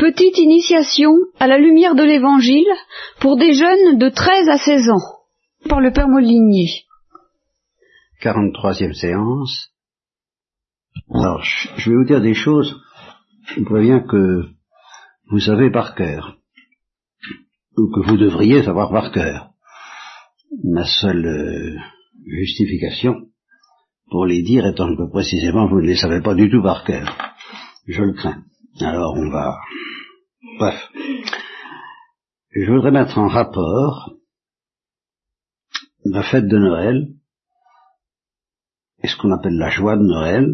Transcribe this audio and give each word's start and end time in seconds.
Petite 0.00 0.38
initiation 0.38 1.12
à 1.38 1.46
la 1.46 1.58
lumière 1.58 1.94
de 1.94 2.02
l'Évangile 2.02 2.72
pour 3.20 3.36
des 3.36 3.52
jeunes 3.52 3.98
de 3.98 4.08
13 4.08 4.48
à 4.48 4.56
16 4.56 4.88
ans, 4.88 5.68
par 5.68 5.82
le 5.82 5.92
Père 5.92 6.08
Molinier. 6.08 6.84
43e 8.22 8.94
séance. 8.94 9.68
Alors, 11.12 11.42
je 11.76 11.90
vais 11.90 11.96
vous 11.96 12.06
dire 12.06 12.22
des 12.22 12.32
choses, 12.32 12.80
je 13.44 13.62
préviens 13.62 14.00
que 14.00 14.46
vous 15.30 15.38
savez 15.38 15.70
par 15.70 15.94
cœur, 15.94 16.38
ou 17.76 17.90
que 17.90 18.00
vous 18.00 18.16
devriez 18.16 18.62
savoir 18.62 18.90
par 18.90 19.12
cœur. 19.12 19.50
Ma 20.64 20.86
seule 20.86 21.26
euh, 21.26 21.76
justification 22.24 23.26
pour 24.10 24.24
les 24.24 24.40
dire 24.42 24.64
étant 24.64 24.96
que 24.96 25.10
précisément 25.10 25.68
vous 25.68 25.82
ne 25.82 25.88
les 25.88 25.96
savez 25.96 26.22
pas 26.22 26.34
du 26.34 26.48
tout 26.48 26.62
par 26.62 26.84
cœur. 26.84 27.34
Je 27.86 28.02
le 28.02 28.14
crains. 28.14 28.44
Alors 28.82 29.14
on 29.14 29.28
va 29.30 29.60
Bref. 30.58 30.90
Je 32.52 32.70
voudrais 32.70 32.90
mettre 32.90 33.18
en 33.18 33.28
rapport 33.28 34.14
la 36.04 36.22
fête 36.22 36.46
de 36.46 36.56
Noël 36.56 37.08
et 39.02 39.08
ce 39.08 39.16
qu'on 39.16 39.32
appelle 39.32 39.56
la 39.56 39.68
joie 39.68 39.96
de 39.96 40.02
Noël 40.02 40.46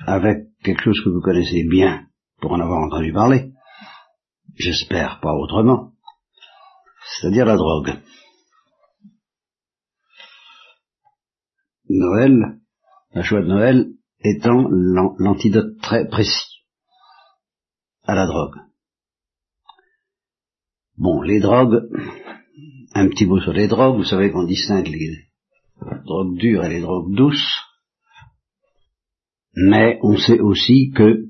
avec 0.00 0.48
quelque 0.64 0.82
chose 0.82 1.00
que 1.04 1.10
vous 1.10 1.20
connaissez 1.20 1.64
bien 1.64 2.08
pour 2.40 2.52
en 2.52 2.60
avoir 2.60 2.82
entendu 2.82 3.12
parler. 3.12 3.52
J'espère 4.56 5.20
pas 5.20 5.32
autrement. 5.32 5.92
C'est-à-dire 7.04 7.46
la 7.46 7.56
drogue. 7.56 8.00
Noël, 11.88 12.58
la 13.12 13.22
joie 13.22 13.42
de 13.42 13.46
Noël 13.46 13.92
étant 14.24 14.68
l'antidote 14.70 15.78
très 15.80 16.06
précis 16.08 16.64
à 18.04 18.14
la 18.14 18.26
drogue. 18.26 18.56
Bon, 20.96 21.22
les 21.22 21.40
drogues, 21.40 21.88
un 22.94 23.08
petit 23.08 23.26
mot 23.26 23.40
sur 23.40 23.52
les 23.52 23.68
drogues, 23.68 23.96
vous 23.96 24.04
savez 24.04 24.30
qu'on 24.30 24.44
distingue 24.44 24.88
les 24.88 25.28
drogues 26.04 26.36
dures 26.36 26.64
et 26.64 26.68
les 26.68 26.80
drogues 26.80 27.14
douces, 27.14 27.58
mais 29.54 29.98
on 30.02 30.16
sait 30.16 30.40
aussi 30.40 30.92
que 30.94 31.26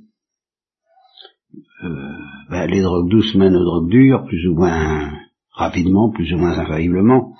euh, 1.85 2.13
ben, 2.51 2.67
les 2.67 2.83
drogues 2.83 3.09
douces 3.09 3.35
mènent 3.35 3.57
aux 3.57 3.65
drogues 3.65 3.91
dures, 3.91 4.25
plus 4.27 4.47
ou 4.49 4.55
moins 4.55 5.11
rapidement, 5.53 6.11
plus 6.11 6.33
ou 6.33 6.39
moins 6.39 6.59
infailliblement, 6.59 7.35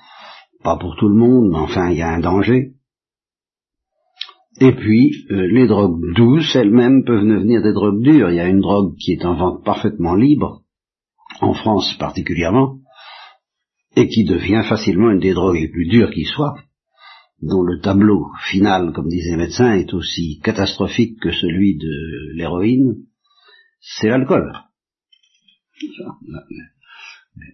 pas 0.63 0.77
pour 0.77 0.95
tout 0.95 1.09
le 1.09 1.15
monde, 1.15 1.49
mais 1.51 1.57
enfin 1.57 1.89
il 1.89 1.97
y 1.97 2.01
a 2.01 2.09
un 2.09 2.19
danger. 2.19 2.73
Et 4.59 4.71
puis, 4.71 5.25
euh, 5.31 5.47
les 5.47 5.67
drogues 5.67 5.99
douces 6.15 6.55
elles-mêmes 6.55 7.03
peuvent 7.03 7.25
devenir 7.25 7.61
des 7.63 7.73
drogues 7.73 8.03
dures. 8.03 8.29
Il 8.29 8.35
y 8.35 8.39
a 8.39 8.47
une 8.47 8.61
drogue 8.61 8.95
qui 8.97 9.13
est 9.13 9.25
en 9.25 9.35
vente 9.35 9.63
parfaitement 9.63 10.15
libre, 10.15 10.63
en 11.41 11.53
France 11.53 11.95
particulièrement, 11.97 12.77
et 13.95 14.07
qui 14.07 14.25
devient 14.25 14.63
facilement 14.67 15.11
une 15.11 15.19
des 15.19 15.33
drogues 15.33 15.59
les 15.59 15.69
plus 15.69 15.87
dures 15.87 16.11
qui 16.11 16.25
soit, 16.25 16.55
dont 17.41 17.63
le 17.63 17.79
tableau 17.81 18.27
final, 18.49 18.93
comme 18.93 19.07
disent 19.07 19.31
les 19.31 19.37
médecins, 19.37 19.73
est 19.73 19.93
aussi 19.93 20.39
catastrophique 20.43 21.19
que 21.19 21.31
celui 21.31 21.77
de 21.77 22.35
l'héroïne, 22.35 22.95
c'est 23.79 24.09
l'alcool 24.09 24.51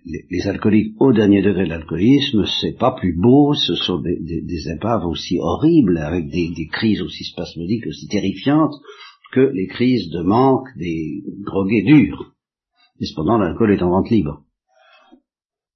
les, 0.06 0.48
alcooliques 0.48 0.96
au 1.00 1.14
dernier 1.14 1.42
degré 1.42 1.64
de 1.64 1.70
l'alcoolisme, 1.70 2.46
c'est 2.62 2.78
pas 2.78 2.92
plus 2.92 3.16
beau, 3.16 3.54
ce 3.54 3.76
sont 3.76 4.00
des, 4.02 4.70
épaves 4.70 5.06
aussi 5.06 5.38
horribles, 5.40 5.98
avec 5.98 6.30
des, 6.30 6.68
crises 6.72 7.02
aussi 7.02 7.24
spasmodiques, 7.24 7.88
aussi 7.88 8.08
terrifiantes, 8.08 8.76
que 9.32 9.52
les 9.54 9.68
crises 9.68 10.10
de 10.10 10.22
manque 10.22 10.68
des 10.78 11.24
drogués 11.46 11.84
durs. 11.84 12.34
Et 13.00 13.06
cependant, 13.06 13.38
l'alcool 13.38 13.72
est 13.72 13.84
en 13.84 13.90
vente 13.90 14.10
libre. 14.10 14.44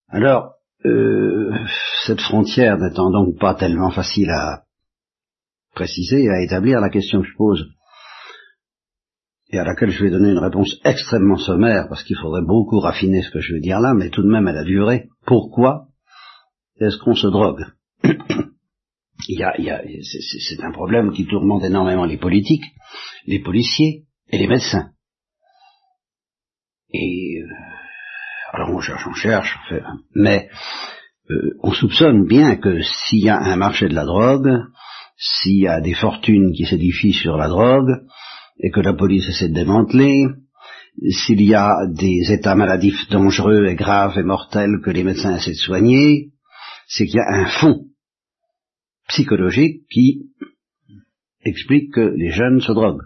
Alors, 0.09 0.53
euh, 0.85 1.51
cette 2.05 2.21
frontière 2.21 2.77
n'étant 2.77 3.09
donc 3.09 3.39
pas 3.39 3.55
tellement 3.55 3.91
facile 3.91 4.29
à 4.29 4.63
préciser, 5.73 6.29
à 6.29 6.43
établir, 6.43 6.81
la 6.81 6.89
question 6.89 7.21
que 7.21 7.27
je 7.27 7.35
pose 7.35 7.69
et 9.53 9.59
à 9.59 9.63
laquelle 9.63 9.91
je 9.91 10.03
vais 10.03 10.09
donner 10.09 10.31
une 10.31 10.39
réponse 10.39 10.79
extrêmement 10.83 11.37
sommaire, 11.37 11.85
parce 11.87 12.03
qu'il 12.03 12.17
faudrait 12.17 12.41
beaucoup 12.41 12.79
raffiner 12.79 13.21
ce 13.21 13.29
que 13.29 13.39
je 13.39 13.53
veux 13.53 13.59
dire 13.59 13.79
là, 13.79 13.93
mais 13.93 14.09
tout 14.09 14.23
de 14.23 14.27
même 14.27 14.47
elle 14.47 14.57
a 14.57 14.63
duré. 14.63 15.09
Pourquoi 15.27 15.89
est-ce 16.81 16.97
qu'on 16.97 17.13
se 17.13 17.27
drogue 17.27 17.63
il 18.03 19.39
y 19.39 19.43
a, 19.43 19.53
il 19.59 19.65
y 19.65 19.69
a, 19.69 19.81
c'est 20.01 20.63
un 20.63 20.71
problème 20.71 21.11
qui 21.11 21.27
tourmente 21.27 21.63
énormément 21.63 22.05
les 22.05 22.17
politiques, 22.17 22.65
les 23.27 23.43
policiers 23.43 24.05
et 24.29 24.39
les 24.39 24.47
médecins. 24.47 24.89
Et 26.91 27.43
euh, 27.43 27.47
alors 28.53 28.71
on 28.71 28.79
cherche, 28.79 29.05
on 29.07 29.13
cherche, 29.13 29.55
mais 30.15 30.49
euh, 31.29 31.57
on 31.61 31.73
soupçonne 31.73 32.25
bien 32.25 32.55
que 32.55 32.81
s'il 32.81 33.23
y 33.23 33.29
a 33.29 33.37
un 33.37 33.55
marché 33.55 33.87
de 33.87 33.93
la 33.93 34.05
drogue, 34.05 34.63
s'il 35.15 35.61
y 35.61 35.67
a 35.67 35.79
des 35.79 35.93
fortunes 35.93 36.53
qui 36.53 36.65
s'édifient 36.65 37.13
sur 37.13 37.37
la 37.37 37.49
drogue, 37.49 38.01
et 38.59 38.71
que 38.71 38.81
la 38.81 38.93
police 38.93 39.27
essaie 39.27 39.49
de 39.49 39.53
démanteler, 39.53 40.25
s'il 41.09 41.41
y 41.41 41.55
a 41.55 41.75
des 41.87 42.31
états 42.31 42.55
maladifs 42.55 43.09
dangereux 43.09 43.65
et 43.65 43.75
graves 43.75 44.17
et 44.17 44.23
mortels 44.23 44.79
que 44.83 44.91
les 44.91 45.03
médecins 45.03 45.35
essaient 45.35 45.51
de 45.51 45.55
soigner, 45.55 46.31
c'est 46.87 47.05
qu'il 47.05 47.15
y 47.15 47.19
a 47.19 47.41
un 47.41 47.47
fond 47.47 47.85
psychologique 49.07 49.83
qui 49.91 50.29
explique 51.43 51.93
que 51.93 52.13
les 52.15 52.31
jeunes 52.31 52.61
se 52.61 52.71
droguent. 52.71 53.03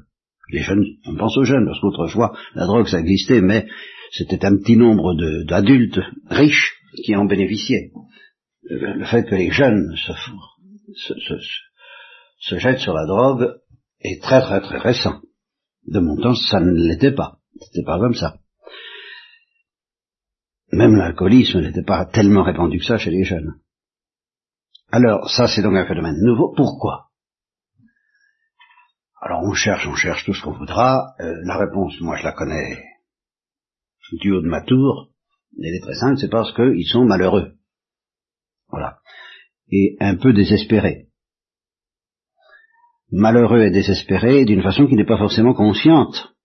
Les 0.50 0.62
jeunes, 0.62 0.86
on 1.06 1.16
pense 1.16 1.38
aux 1.38 1.44
jeunes, 1.44 1.66
parce 1.66 1.82
qu'autrefois, 1.82 2.38
la 2.56 2.66
drogue, 2.66 2.88
ça 2.88 3.00
existait, 3.00 3.42
mais 3.42 3.68
c'était 4.12 4.46
un 4.46 4.58
petit 4.58 4.78
nombre 4.78 5.16
d'adultes 5.46 6.00
riches 6.30 6.76
qui 7.04 7.16
en 7.16 7.26
bénéficiaient. 7.26 7.92
Le 8.64 9.06
fait 9.06 9.24
que 9.24 9.36
les 9.36 9.52
jeunes 9.52 9.94
se 12.40 12.58
jettent 12.58 12.80
sur 12.80 12.94
la 12.94 13.06
drogue 13.06 13.56
est 14.02 14.22
très 14.22 14.42
très 14.42 14.62
très 14.62 14.78
récent. 14.78 15.22
De 15.88 16.00
mon 16.00 16.18
temps, 16.18 16.36
ça 16.36 16.60
ne 16.60 16.72
l'était 16.72 17.14
pas. 17.14 17.40
C'était 17.62 17.86
pas 17.86 18.00
comme 18.00 18.14
ça. 18.14 18.38
Même 20.72 20.96
l'alcoolisme 20.96 21.62
n'était 21.62 21.84
pas 21.84 22.06
tellement 22.06 22.44
répandu 22.44 22.80
que 22.80 22.86
ça 22.86 22.98
chez 22.98 23.10
les 23.10 23.24
jeunes. 23.24 23.56
Alors, 24.92 25.30
ça 25.30 25.48
c'est 25.48 25.62
donc 25.62 25.76
un 25.76 25.88
phénomène 25.88 26.18
nouveau. 26.22 26.54
Pourquoi? 26.56 27.08
Alors 29.22 29.42
on 29.44 29.54
cherche, 29.54 29.88
on 29.88 29.96
cherche 29.96 30.26
tout 30.26 30.34
ce 30.34 30.42
qu'on 30.44 30.58
voudra. 30.58 31.16
Euh, 31.20 31.34
la 31.46 31.58
réponse, 31.58 32.00
moi 32.02 32.18
je 32.18 32.24
la 32.24 32.34
connais 32.34 32.84
du 34.14 34.32
haut 34.32 34.42
de 34.42 34.48
ma 34.48 34.62
tour. 34.62 35.10
Elle 35.58 35.76
est 35.76 35.82
très 35.82 35.96
simple, 35.96 36.18
c'est 36.18 36.30
parce 36.30 36.54
qu'ils 36.54 36.88
sont 36.88 37.06
malheureux. 37.06 37.54
Voilà. 38.70 39.00
Et 39.70 39.98
un 40.00 40.16
peu 40.16 40.34
désespérés 40.34 41.07
malheureux 43.12 43.64
et 43.64 43.72
désespéré 43.72 44.46
d'une 44.46 44.62
façon 44.62 44.88
qui 44.88 44.96
n'est 44.96 45.06
pas 45.06 45.18
forcément 45.18 45.54
consciente, 45.54 46.36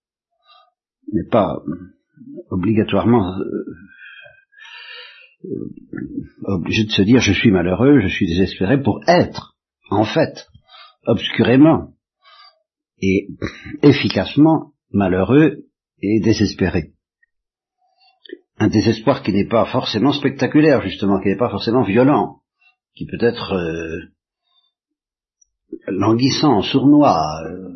n'est 1.13 1.29
pas 1.29 1.59
obligatoirement 2.51 3.39
euh, 3.39 3.65
euh, 5.45 6.55
obligé 6.55 6.85
de 6.85 6.91
se 6.91 7.03
dire 7.03 7.21
je 7.21 7.33
suis 7.33 7.51
malheureux, 7.51 8.01
je 8.01 8.09
suis 8.09 8.27
désespéré 8.27 8.81
pour 8.83 9.01
être, 9.09 9.57
en 9.91 10.05
fait, 10.05 10.47
obscurément 11.07 11.95
et 13.01 13.29
efficacement 13.83 14.73
malheureux 14.93 15.65
et 16.01 16.21
désespéré. 16.21 16.93
Un 18.59 18.69
désespoir 18.69 19.23
qui 19.23 19.33
n'est 19.33 19.49
pas 19.49 19.65
forcément 19.65 20.13
spectaculaire, 20.13 20.83
justement, 20.83 21.21
qui 21.21 21.29
n'est 21.29 21.37
pas 21.37 21.51
forcément 21.51 21.83
violent, 21.83 22.43
qui 22.95 23.07
peut 23.07 23.25
être 23.25 23.53
euh, 23.53 24.12
languissant, 25.89 26.63
sournois. 26.63 27.43
Euh, 27.45 27.69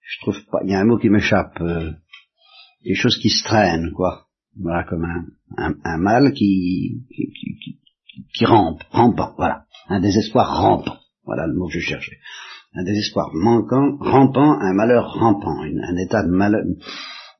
je 0.00 0.20
trouve 0.22 0.44
pas. 0.50 0.60
Il 0.64 0.70
y 0.70 0.74
a 0.74 0.80
un 0.80 0.84
mot 0.84 0.98
qui 0.98 1.08
m'échappe. 1.08 1.60
Euh, 1.60 1.92
des 2.84 2.94
choses 2.94 3.16
qui 3.16 3.30
se 3.30 3.44
traînent, 3.44 3.92
quoi. 3.92 4.26
Voilà, 4.60 4.84
comme 4.84 5.04
un, 5.04 5.74
un, 5.84 5.98
mal 5.98 6.32
qui, 6.34 7.06
qui, 7.14 7.32
qui, 7.32 7.80
qui, 8.34 8.44
rampe, 8.44 8.82
rampant, 8.90 9.34
voilà. 9.36 9.64
Un 9.88 10.00
désespoir 10.00 10.60
rampant. 10.60 10.98
Voilà 11.24 11.46
le 11.46 11.54
mot 11.54 11.68
que 11.68 11.74
je 11.74 11.80
cherchais. 11.80 12.18
Un 12.74 12.84
désespoir 12.84 13.30
manquant, 13.34 13.96
rampant, 14.00 14.58
un 14.60 14.74
malheur 14.74 15.12
rampant, 15.12 15.60
un 15.62 15.96
état 15.96 16.22
de 16.22 16.30
malheur, 16.30 16.64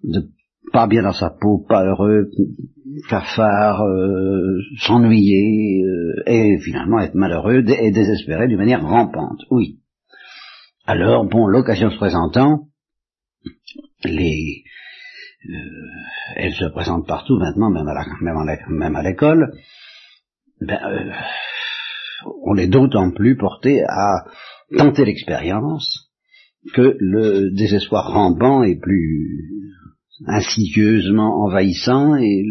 de 0.04 0.31
pas 0.70 0.87
bien 0.87 1.03
dans 1.03 1.12
sa 1.12 1.31
peau, 1.31 1.64
pas 1.69 1.85
heureux, 1.85 2.31
cafard, 3.09 3.82
euh, 3.82 4.59
s'ennuyer, 4.79 5.82
euh, 5.85 6.23
et 6.26 6.59
finalement 6.61 7.00
être 7.00 7.14
malheureux 7.14 7.64
et 7.69 7.91
désespéré 7.91 8.49
d'une 8.49 8.59
manière 8.59 8.82
rampante. 8.82 9.41
Oui. 9.50 9.81
Alors, 10.87 11.25
bon, 11.25 11.47
l'occasion 11.47 11.91
se 11.91 11.97
présentant, 11.97 12.69
les, 14.05 14.64
euh, 15.49 15.53
elles 16.37 16.55
se 16.55 16.67
présentent 16.67 17.06
partout 17.06 17.38
maintenant, 17.38 17.70
même 17.70 17.88
à, 17.88 18.05
même 18.69 18.97
à 18.97 19.03
l'école, 19.03 19.53
ben, 20.61 20.79
on 22.44 22.56
est 22.56 22.69
d'autant 22.69 23.11
plus 23.11 23.37
porté 23.37 23.82
à 23.88 24.25
tenter 24.76 25.05
l'expérience 25.05 26.11
que 26.75 26.97
le 26.99 27.50
désespoir 27.50 28.12
rampant 28.12 28.62
est 28.62 28.81
plus 28.81 29.62
insidieusement 30.26 31.44
envahissant 31.44 32.16
et 32.16 32.44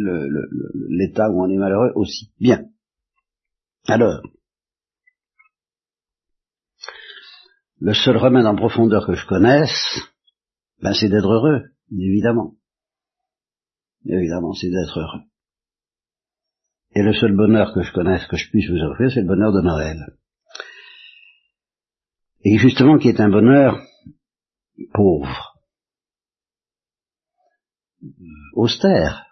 l'état 0.90 1.30
où 1.30 1.44
on 1.44 1.50
est 1.50 1.58
malheureux 1.58 1.92
aussi. 1.96 2.32
Bien. 2.40 2.66
Alors, 3.88 4.22
le 7.80 7.94
seul 7.94 8.18
remède 8.18 8.46
en 8.46 8.56
profondeur 8.56 9.08
que 9.08 9.16
je 9.16 9.26
connaisse, 9.26 10.02
ben 10.82 10.94
c'est 10.94 11.10
d'être 11.10 11.32
heureux, 11.32 11.64
évidemment. 11.92 12.56
Évidemment, 14.06 14.54
c'est 14.54 14.70
d'être 14.70 15.00
heureux. 15.00 15.22
Et 16.94 17.04
le 17.04 17.14
seul 17.14 17.36
bonheur 17.36 17.74
que 17.74 17.84
je 17.84 17.94
connaisse, 17.94 18.26
que 18.28 18.38
je 18.38 18.50
puisse 18.50 18.70
vous 18.70 18.82
offrir, 18.84 19.10
c'est 19.12 19.22
le 19.22 19.28
bonheur 19.28 19.54
de 19.54 19.62
Noël. 19.62 19.98
Et 22.44 22.58
justement, 22.58 22.98
qui 22.98 23.10
est 23.10 23.22
un 23.22 23.30
bonheur 23.30 23.80
pauvre, 24.94 25.51
austère. 28.54 29.26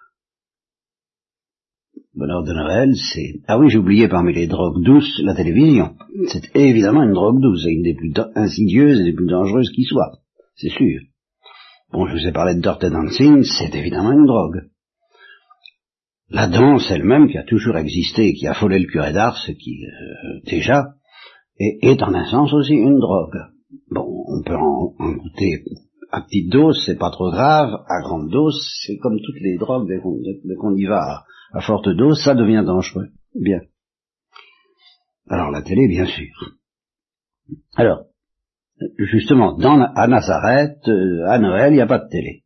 Bonheur 2.15 2.43
de 2.43 2.53
Noël, 2.53 2.95
c'est... 2.95 3.39
Ah 3.47 3.57
oui, 3.57 3.69
j'ai 3.69 3.77
oublié 3.77 4.07
parmi 4.07 4.33
les 4.33 4.47
drogues 4.47 4.83
douces 4.83 5.21
la 5.23 5.35
télévision. 5.35 5.95
C'est 6.27 6.55
évidemment 6.55 7.03
une 7.03 7.13
drogue 7.13 7.39
douce, 7.39 7.61
c'est 7.63 7.71
une 7.71 7.83
des 7.83 7.95
plus 7.95 8.11
insidieuses 8.35 8.99
et 8.99 9.03
des 9.03 9.13
plus 9.13 9.27
dangereuses 9.27 9.71
qui 9.73 9.83
soit, 9.83 10.19
c'est 10.55 10.69
sûr. 10.69 11.01
Bon, 11.91 12.07
je 12.07 12.13
vous 12.13 12.27
ai 12.27 12.31
parlé 12.31 12.55
de 12.55 12.61
Dirty 12.61 12.89
Dancing, 12.89 13.43
c'est 13.43 13.73
évidemment 13.75 14.11
une 14.11 14.25
drogue. 14.25 14.69
La 16.29 16.47
danse 16.47 16.91
elle-même, 16.91 17.29
qui 17.29 17.37
a 17.37 17.43
toujours 17.43 17.77
existé 17.77 18.27
et 18.27 18.33
qui 18.33 18.45
a 18.47 18.51
affolé 18.51 18.79
le 18.79 18.85
curé 18.85 19.13
d'Ars, 19.13 19.43
qui, 19.59 19.85
euh, 19.85 20.39
déjà, 20.45 20.93
est, 21.57 21.79
est, 21.81 22.03
en 22.03 22.13
un 22.13 22.29
sens 22.29 22.53
aussi 22.53 22.73
une 22.73 22.99
drogue. 22.99 23.39
Bon, 23.89 24.25
on 24.27 24.43
peut 24.43 24.55
en 24.55 25.11
goûter 25.13 25.63
à 26.11 26.21
petite 26.21 26.51
dose, 26.51 26.81
c'est 26.85 26.97
pas 26.97 27.11
trop 27.11 27.31
grave, 27.31 27.71
à 27.87 28.01
grande 28.01 28.29
dose, 28.29 28.59
c'est 28.85 28.97
comme 28.97 29.19
toutes 29.19 29.41
les 29.41 29.57
drogues, 29.57 29.87
dès 29.87 29.99
qu'on 29.99 30.75
y 30.75 30.85
va 30.85 31.23
à, 31.53 31.61
forte 31.61 31.89
dose, 31.89 32.21
ça 32.23 32.35
devient 32.35 32.63
dangereux. 32.65 33.09
Bien. 33.35 33.59
Alors 35.27 35.51
la 35.51 35.61
télé, 35.61 35.87
bien 35.87 36.05
sûr. 36.05 36.33
Alors, 37.75 38.05
justement, 38.97 39.57
dans, 39.57 39.81
à 39.81 40.07
Nazareth, 40.07 40.87
euh, 40.87 41.27
à 41.27 41.37
Noël, 41.37 41.73
il 41.73 41.75
n'y 41.75 41.81
a 41.81 41.87
pas 41.87 41.99
de 41.99 42.09
télé. 42.09 42.43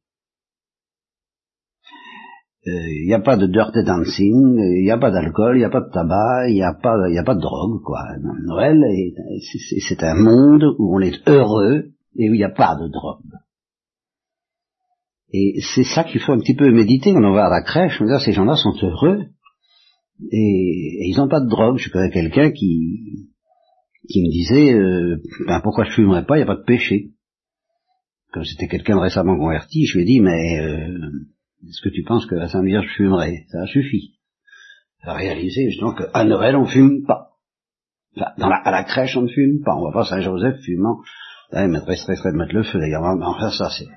Il 2.65 2.71
euh, 2.71 3.05
n'y 3.07 3.13
a 3.13 3.19
pas 3.19 3.35
de 3.35 3.45
dirty 3.47 3.83
dancing, 3.83 4.57
il 4.57 4.83
n'y 4.83 4.91
a 4.91 4.97
pas 4.97 5.11
d'alcool, 5.11 5.57
il 5.57 5.59
n'y 5.59 5.65
a 5.65 5.69
pas 5.69 5.81
de 5.81 5.91
tabac, 5.91 6.47
il 6.47 6.53
n'y 6.53 6.63
a 6.63 6.73
pas, 6.73 6.95
a 6.95 7.23
pas 7.23 7.35
de 7.35 7.41
drogue, 7.41 7.81
quoi. 7.83 7.99
Noël, 8.45 8.81
c'est 9.81 10.03
un 10.03 10.15
monde 10.15 10.63
où 10.79 10.95
on 10.95 11.01
est 11.01 11.27
heureux 11.27 11.91
et 12.15 12.29
où 12.29 12.33
il 12.33 12.37
n'y 12.37 12.43
a 12.43 12.49
pas 12.49 12.75
de 12.75 12.87
drogue. 12.87 13.19
Et 15.33 15.61
c'est 15.73 15.83
ça 15.83 16.03
qu'il 16.03 16.21
faut 16.21 16.31
un 16.31 16.39
petit 16.39 16.55
peu 16.55 16.69
méditer 16.71 17.11
quand 17.11 17.23
on 17.23 17.33
va 17.33 17.47
à 17.47 17.49
la 17.49 17.63
crèche. 17.63 17.99
On 17.99 18.05
dit, 18.05 18.23
ces 18.23 18.33
gens-là 18.33 18.55
sont 18.55 18.75
heureux 18.83 19.25
et, 20.31 21.09
ils 21.09 21.15
n'ont 21.17 21.27
pas 21.27 21.41
de 21.41 21.49
drogue. 21.49 21.77
Je 21.77 21.89
connais 21.89 22.11
quelqu'un 22.11 22.51
qui 22.51 23.29
qui 24.09 24.21
me 24.21 24.29
disait, 24.29 24.73
euh, 24.73 25.21
ben 25.47 25.61
pourquoi 25.61 25.85
je 25.85 25.91
fumerais 25.91 26.25
pas? 26.25 26.35
Il 26.35 26.39
n'y 26.39 26.43
a 26.43 26.53
pas 26.53 26.57
de 26.57 26.65
péché. 26.65 27.11
Comme 28.33 28.43
c'était 28.43 28.67
quelqu'un 28.67 28.97
de 28.97 29.01
récemment 29.01 29.37
converti, 29.37 29.85
je 29.85 29.95
lui 29.95 30.03
ai 30.03 30.05
dit, 30.05 30.19
mais 30.19 30.59
euh, 30.59 31.09
est-ce 31.65 31.81
que 31.81 31.93
tu 31.93 32.03
penses 32.03 32.25
que 32.25 32.35
la 32.35 32.49
Sainte 32.49 32.65
Vierge 32.65 32.87
fumerait? 32.97 33.45
Ça 33.49 33.65
suffit. 33.67 34.15
Ça 35.03 35.11
a 35.11 35.15
réalisé 35.15 35.69
justement 35.69 35.93
qu'à 35.93 36.23
Noël 36.25 36.57
on 36.57 36.65
fume 36.65 37.05
pas. 37.05 37.29
Enfin, 38.17 38.31
dans 38.37 38.49
la, 38.49 38.57
à 38.57 38.71
la 38.71 38.83
crèche 38.83 39.15
on 39.15 39.23
ne 39.23 39.29
fume 39.29 39.63
pas. 39.63 39.75
On 39.75 39.79
voit 39.79 39.93
pas 39.93 40.05
Saint-Joseph 40.05 40.59
fumant. 40.65 40.99
il 41.53 41.67
m'aimerait 41.67 41.95
très 41.95 42.15
très 42.15 42.31
de 42.31 42.37
mettre 42.37 42.53
le 42.53 42.63
feu 42.63 42.79
d'ailleurs. 42.79 43.03
Enfin 43.03 43.51
ça 43.51 43.69
c'est 43.69 43.87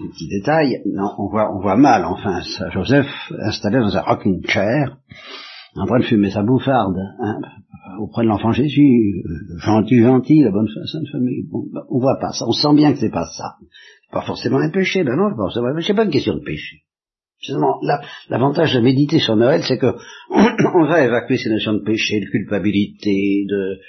un 0.00 0.08
petit 0.08 0.28
détail. 0.28 0.82
Non, 0.86 1.10
on 1.18 1.28
voit, 1.28 1.54
on 1.54 1.60
voit 1.60 1.76
mal 1.76 2.04
enfin 2.04 2.40
Saint-Joseph 2.42 3.06
installé 3.40 3.78
dans 3.78 3.96
un 3.96 4.02
rocking 4.02 4.44
chair 4.46 4.96
en 5.76 5.86
train 5.86 6.00
de 6.00 6.04
fumer 6.04 6.30
sa 6.30 6.42
bouffarde 6.42 6.98
hein, 7.20 7.40
auprès 7.98 8.22
de 8.22 8.28
l'enfant 8.28 8.52
Jésus, 8.52 9.22
euh, 9.24 9.58
gentil, 9.58 10.00
gentil, 10.00 10.42
la 10.42 10.50
bonne 10.50 10.68
sainte 10.68 11.08
famille. 11.10 11.44
Bon, 11.50 11.64
ben, 11.72 11.82
on 11.88 11.98
voit 11.98 12.18
pas 12.20 12.32
ça, 12.32 12.44
on 12.46 12.52
sent 12.52 12.74
bien 12.74 12.92
que 12.92 12.98
c'est 12.98 13.10
pas 13.10 13.26
ça. 13.26 13.56
Pas 14.10 14.22
forcément 14.22 14.58
un 14.58 14.70
péché, 14.70 15.04
ben 15.04 15.16
non, 15.16 15.30
c'est 15.80 15.94
pas 15.94 16.04
une 16.04 16.10
question 16.10 16.34
de 16.34 16.44
péché. 16.44 16.82
Justement, 17.40 17.80
l'avantage 18.28 18.74
de 18.74 18.80
méditer 18.80 19.18
sur 19.18 19.34
Noël, 19.34 19.62
c'est 19.66 19.78
que 19.78 19.94
on 20.30 20.86
va 20.86 21.04
évacuer 21.04 21.38
ces 21.38 21.50
notions 21.50 21.72
de 21.72 21.82
péché, 21.82 22.20
de 22.20 22.30
culpabilité, 22.30 23.46
de, 23.48 23.80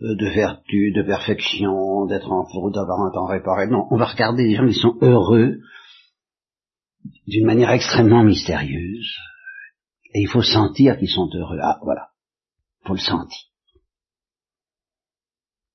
de 0.00 0.28
vertu, 0.34 0.92
de 0.92 1.02
perfection, 1.02 2.06
d'être 2.06 2.30
en 2.30 2.46
faute, 2.46 2.74
d'avoir 2.74 3.00
un 3.00 3.10
temps 3.12 3.26
réparé. 3.26 3.66
Non, 3.66 3.86
on 3.90 3.96
va 3.96 4.06
regarder 4.06 4.44
les 4.44 4.54
gens 4.54 4.66
qui 4.66 4.74
sont 4.74 4.96
heureux 5.00 5.58
d'une 7.26 7.46
manière 7.46 7.70
extrêmement 7.70 8.22
mystérieuse. 8.22 9.14
Et 10.14 10.20
il 10.20 10.28
faut 10.28 10.42
sentir 10.42 10.98
qu'ils 10.98 11.10
sont 11.10 11.28
heureux. 11.34 11.58
Ah, 11.62 11.78
voilà. 11.82 12.08
Il 12.82 12.88
faut 12.88 12.94
le 12.94 13.00
sentir. 13.00 13.38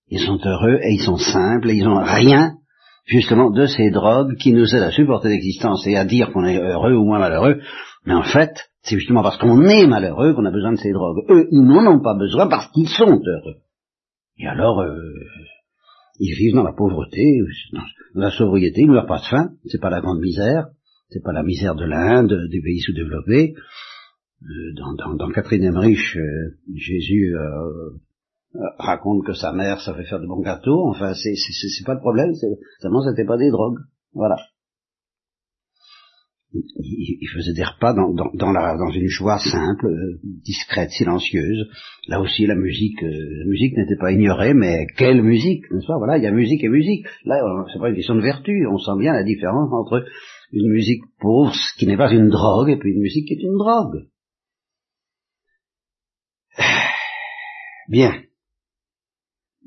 Ils 0.07 0.19
sont 0.19 0.39
heureux 0.43 0.79
et 0.83 0.93
ils 0.93 1.03
sont 1.03 1.17
simples 1.17 1.69
et 1.69 1.75
ils 1.75 1.85
n'ont 1.85 2.03
rien 2.03 2.57
justement 3.05 3.49
de 3.49 3.65
ces 3.65 3.91
drogues 3.91 4.35
qui 4.37 4.53
nous 4.53 4.75
aident 4.75 4.83
à 4.83 4.91
supporter 4.91 5.29
l'existence 5.29 5.85
et 5.87 5.95
à 5.95 6.05
dire 6.05 6.31
qu'on 6.31 6.45
est 6.45 6.57
heureux 6.57 6.93
ou 6.93 7.05
moins 7.05 7.19
malheureux, 7.19 7.61
mais 8.05 8.13
en 8.13 8.23
fait, 8.23 8.69
c'est 8.83 8.97
justement 8.97 9.23
parce 9.23 9.37
qu'on 9.37 9.63
est 9.63 9.87
malheureux 9.87 10.33
qu'on 10.33 10.45
a 10.45 10.51
besoin 10.51 10.73
de 10.73 10.77
ces 10.77 10.91
drogues. 10.91 11.23
Eux, 11.29 11.47
ils 11.51 11.63
n'en 11.63 11.85
ont 11.93 12.01
pas 12.01 12.15
besoin 12.17 12.47
parce 12.47 12.69
qu'ils 12.71 12.89
sont 12.89 13.21
heureux. 13.25 13.57
Et 14.37 14.47
alors, 14.47 14.81
euh, 14.81 15.13
ils 16.19 16.35
vivent 16.35 16.55
dans 16.55 16.63
la 16.63 16.73
pauvreté, 16.73 17.39
dans 17.73 18.21
la 18.21 18.31
sobriété, 18.31 18.81
ils 18.81 18.87
ne 18.87 18.93
meurent 18.93 19.07
pas 19.07 19.19
de 19.19 19.25
faim, 19.25 19.49
c'est 19.65 19.81
pas 19.81 19.89
la 19.89 20.01
grande 20.01 20.19
misère, 20.19 20.67
c'est 21.09 21.23
pas 21.23 21.33
la 21.33 21.43
misère 21.43 21.75
de 21.75 21.85
l'Inde, 21.85 22.47
des 22.49 22.61
pays 22.61 22.79
sous-développés. 22.79 23.53
Euh, 24.43 24.73
dans, 24.75 24.93
dans, 24.93 25.15
dans, 25.15 25.29
Catherine 25.29 25.63
Emmerich, 25.63 26.15
euh, 26.15 26.57
Jésus 26.75 27.35
euh, 27.35 27.91
euh, 28.55 28.59
raconte 28.79 29.25
que 29.25 29.33
sa 29.33 29.53
mère 29.53 29.81
savait 29.81 30.05
faire 30.05 30.19
de 30.19 30.25
bons 30.25 30.41
gâteaux, 30.41 30.89
enfin 30.89 31.13
c'est 31.13 31.85
pas 31.85 31.93
le 31.93 31.99
problème, 31.99 32.33
seulement 32.79 33.01
c'était 33.03 33.25
pas 33.25 33.37
des 33.37 33.51
drogues, 33.51 33.79
voilà. 34.13 34.37
Il, 36.53 37.29
faisait 37.33 37.53
des 37.53 37.63
repas 37.63 37.93
dans, 37.93 38.13
dans, 38.13 38.29
dans, 38.33 38.51
la, 38.51 38.75
dans 38.75 38.91
une 38.91 39.07
joie 39.07 39.39
simple, 39.39 39.85
euh, 39.85 40.19
discrète, 40.23 40.89
silencieuse. 40.89 41.69
Là 42.07 42.19
aussi, 42.19 42.45
la 42.45 42.55
musique, 42.55 43.01
euh, 43.03 43.39
la 43.39 43.45
musique 43.45 43.77
n'était 43.77 43.95
pas 43.95 44.11
ignorée, 44.11 44.53
mais 44.53 44.85
quelle 44.97 45.21
musique, 45.21 45.63
n'est-ce 45.71 45.87
pas? 45.87 45.97
Voilà, 45.97 46.17
il 46.17 46.23
y 46.23 46.27
a 46.27 46.31
musique 46.31 46.61
et 46.63 46.67
musique. 46.67 47.05
Là, 47.23 47.41
c'est 47.71 47.79
pas 47.79 47.89
une 47.89 47.95
question 47.95 48.15
de 48.15 48.21
vertu. 48.21 48.67
On 48.67 48.77
sent 48.77 48.99
bien 48.99 49.13
la 49.13 49.23
différence 49.23 49.71
entre 49.71 50.03
une 50.51 50.69
musique 50.69 51.03
pauvre, 51.21 51.53
qui 51.77 51.87
n'est 51.87 51.95
pas 51.95 52.11
une 52.11 52.27
drogue, 52.27 52.69
et 52.69 52.77
puis 52.77 52.91
une 52.91 53.01
musique 53.01 53.27
qui 53.27 53.35
est 53.35 53.43
une 53.43 53.57
drogue. 53.57 54.07
Bien 57.87 58.11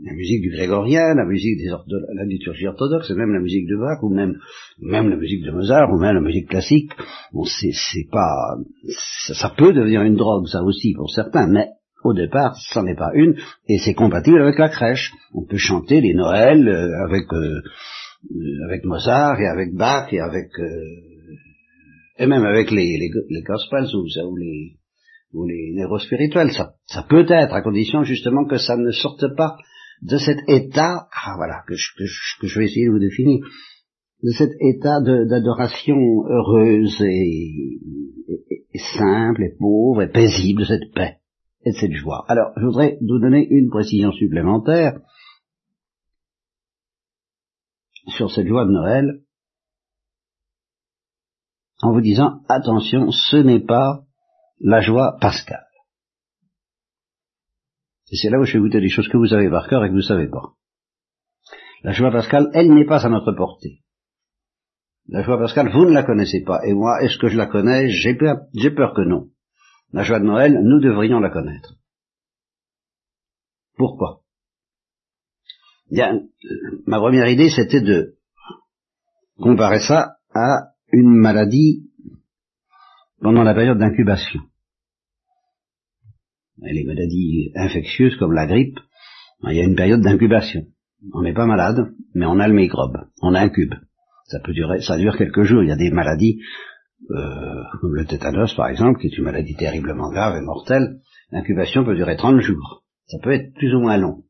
la 0.03 0.13
musique 0.13 0.43
du 0.43 0.51
grégorien, 0.51 1.15
la 1.15 1.25
musique 1.25 1.57
des 1.59 1.71
la 1.71 2.25
liturgie 2.25 2.67
orthodoxe, 2.67 3.11
même 3.11 3.33
la 3.33 3.41
musique 3.41 3.67
de 3.67 3.77
Bach, 3.77 4.03
ou 4.03 4.09
même, 4.09 4.39
même 4.81 5.09
la 5.09 5.17
musique 5.17 5.45
de 5.45 5.53
Mozart, 5.53 5.93
ou 5.93 5.99
même 5.99 6.15
la 6.15 6.21
musique 6.21 6.49
classique, 6.49 6.91
bon, 7.33 7.45
c'est, 7.45 8.09
pas, 8.11 8.57
ça, 9.33 9.53
peut 9.57 9.73
devenir 9.73 10.03
une 10.03 10.17
drogue, 10.17 10.47
ça 10.49 10.63
aussi, 10.63 10.95
pour 10.95 11.11
certains, 11.11 11.47
mais 11.47 11.69
au 12.03 12.13
départ, 12.13 12.57
ça 12.73 12.83
n'est 12.83 12.97
pas 12.97 13.11
une, 13.15 13.37
et 13.69 13.79
c'est 13.79 13.95
compatible 13.95 14.43
avec 14.43 14.59
la 14.59 14.69
crèche. 14.69 15.13
On 15.33 15.47
peut 15.47 15.57
chanter 15.57 16.01
les 16.01 16.13
Noëls 16.13 16.69
euh, 16.69 17.05
avec, 17.05 17.33
euh, 17.33 17.63
euh, 18.35 18.65
avec 18.69 18.85
Mozart, 18.85 19.41
et 19.41 19.47
avec 19.47 19.75
Bach, 19.75 20.13
et 20.13 20.21
avec, 20.21 20.49
et 22.19 22.27
même 22.27 22.45
avec 22.45 22.73
les, 22.73 22.99
les, 22.99 23.43
gospels, 23.43 23.87
ou, 23.95 24.07
ou 24.29 24.37
les, 24.37 24.73
ou 25.33 25.47
les 25.47 25.73
neurospirituels, 25.75 26.51
ça, 26.51 26.75
ça 26.87 27.07
peut 27.09 27.27
être, 27.29 27.55
à 27.55 27.63
condition 27.63 28.03
justement 28.03 28.45
que 28.45 28.59
ça 28.59 28.77
ne 28.77 28.91
sorte 28.91 29.37
pas 29.37 29.57
de 30.05 30.19
cet 30.19 30.39
état, 30.49 31.09
ah 31.11 31.35
voilà, 31.37 31.63
que 31.67 31.75
je, 31.75 32.59
vais 32.59 32.67
essayer 32.67 32.87
de 32.87 32.93
vous 32.93 32.99
définir, 32.99 33.45
de 34.23 34.31
cet 34.31 34.51
état 34.61 35.01
d'adoration 35.01 35.97
heureuse 36.29 37.01
et, 37.01 37.81
simple 38.99 39.43
et 39.45 39.57
pauvre 39.59 40.03
et 40.03 40.11
paisible, 40.11 40.61
de 40.61 40.67
cette 40.67 40.93
paix 40.95 41.19
et 41.65 41.73
de 41.73 41.77
cette 41.77 41.93
joie. 41.93 42.25
Alors, 42.29 42.53
je 42.57 42.67
voudrais 42.67 42.99
vous 43.01 43.19
donner 43.19 43.47
une 43.49 43.71
précision 43.71 44.13
supplémentaire 44.13 45.01
sur 48.09 48.31
cette 48.31 48.47
joie 48.47 48.67
de 48.67 48.73
Noël, 48.73 49.23
en 51.81 51.93
vous 51.93 52.03
disant, 52.03 52.43
attention, 52.49 53.11
ce 53.11 53.37
n'est 53.37 53.65
pas 53.65 54.05
la 54.61 54.81
joie 54.81 55.17
pascale. 55.21 55.67
Et 58.15 58.17
c'est 58.17 58.31
là 58.31 58.39
où 58.39 58.45
je 58.45 58.53
vais 58.53 58.59
vous 58.61 58.69
dire 58.69 58.81
des 58.81 58.91
choses 58.91 59.09
que 59.09 59.17
vous 59.17 59.27
savez 59.27 59.51
par 59.51 59.67
cœur 59.67 59.85
et 59.85 59.89
que 59.89 59.93
vous 59.93 59.99
ne 59.99 60.03
savez 60.03 60.29
pas. 60.29 60.53
La 61.83 61.91
joie 61.91 62.13
pascale, 62.13 62.49
elle 62.55 62.73
n'est 62.73 62.87
pas 62.87 63.05
à 63.05 63.09
notre 63.09 63.33
portée. 63.33 63.83
La 65.09 65.25
joie 65.25 65.37
pascale, 65.37 65.73
vous 65.73 65.85
ne 65.85 65.91
la 65.91 66.05
connaissez 66.05 66.45
pas. 66.45 66.61
Et 66.65 66.75
moi, 66.75 67.03
est-ce 67.03 67.19
que 67.19 67.27
je 67.27 67.37
la 67.37 67.47
connais? 67.47 67.89
J'ai 67.89 68.15
peur, 68.15 68.37
j'ai 68.55 68.71
peur 68.71 68.95
que 68.95 69.01
non. 69.01 69.31
La 69.93 70.05
joie 70.05 70.21
de 70.21 70.27
Noël, 70.27 70.61
nous 70.63 70.79
devrions 70.79 71.19
la 71.19 71.31
connaître. 71.31 71.75
Pourquoi? 73.77 74.21
Bien, 75.91 76.21
ma 76.87 77.01
première 77.01 77.27
idée, 77.27 77.51
c'était 77.51 77.83
de 77.83 78.15
comparer 79.41 79.81
ça 79.81 80.19
à 80.33 80.69
une 80.93 81.11
maladie 81.11 81.91
pendant 83.21 83.43
la 83.43 83.55
période 83.55 83.79
d'incubation. 83.79 84.41
Les 86.63 86.85
maladies 86.85 87.51
infectieuses 87.55 88.17
comme 88.17 88.33
la 88.33 88.47
grippe, 88.47 88.79
il 89.49 89.57
y 89.57 89.61
a 89.61 89.65
une 89.65 89.77
période 89.77 90.01
d'incubation. 90.01 90.67
On 91.13 91.23
n'est 91.23 91.35
pas 91.35 91.47
malade, 91.47 91.93
mais 92.15 92.27
on 92.27 92.39
a 92.39 92.49
le 92.49 92.55
microbe, 92.55 92.97
on 93.21 93.35
incube. 93.35 93.75
Ça 94.27 94.41
peut 94.41 94.55
durer, 94.55 94.81
ça 94.81 94.97
dure 94.97 95.17
quelques 95.19 95.43
jours. 95.43 95.63
Il 95.63 95.69
y 95.69 95.73
a 95.73 95.77
des 95.77 95.91
maladies 95.91 96.41
euh, 97.11 97.63
comme 97.81 97.95
le 97.95 98.07
tétanos 98.07 98.55
par 98.55 98.69
exemple, 98.69 99.01
qui 99.01 99.09
est 99.09 99.19
une 99.19 99.25
maladie 99.25 99.57
terriblement 99.57 100.11
grave 100.11 100.37
et 100.37 100.45
mortelle. 100.45 101.01
L'incubation 101.31 101.85
peut 101.85 101.97
durer 101.97 102.17
30 102.17 102.41
jours. 102.41 102.85
Ça 103.07 103.19
peut 103.23 103.33
être 103.33 103.53
plus 103.55 103.75
ou 103.75 103.81
moins 103.81 103.99
long. 103.99 104.25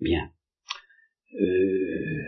Bien. 0.00 0.30
Euh, 1.40 2.22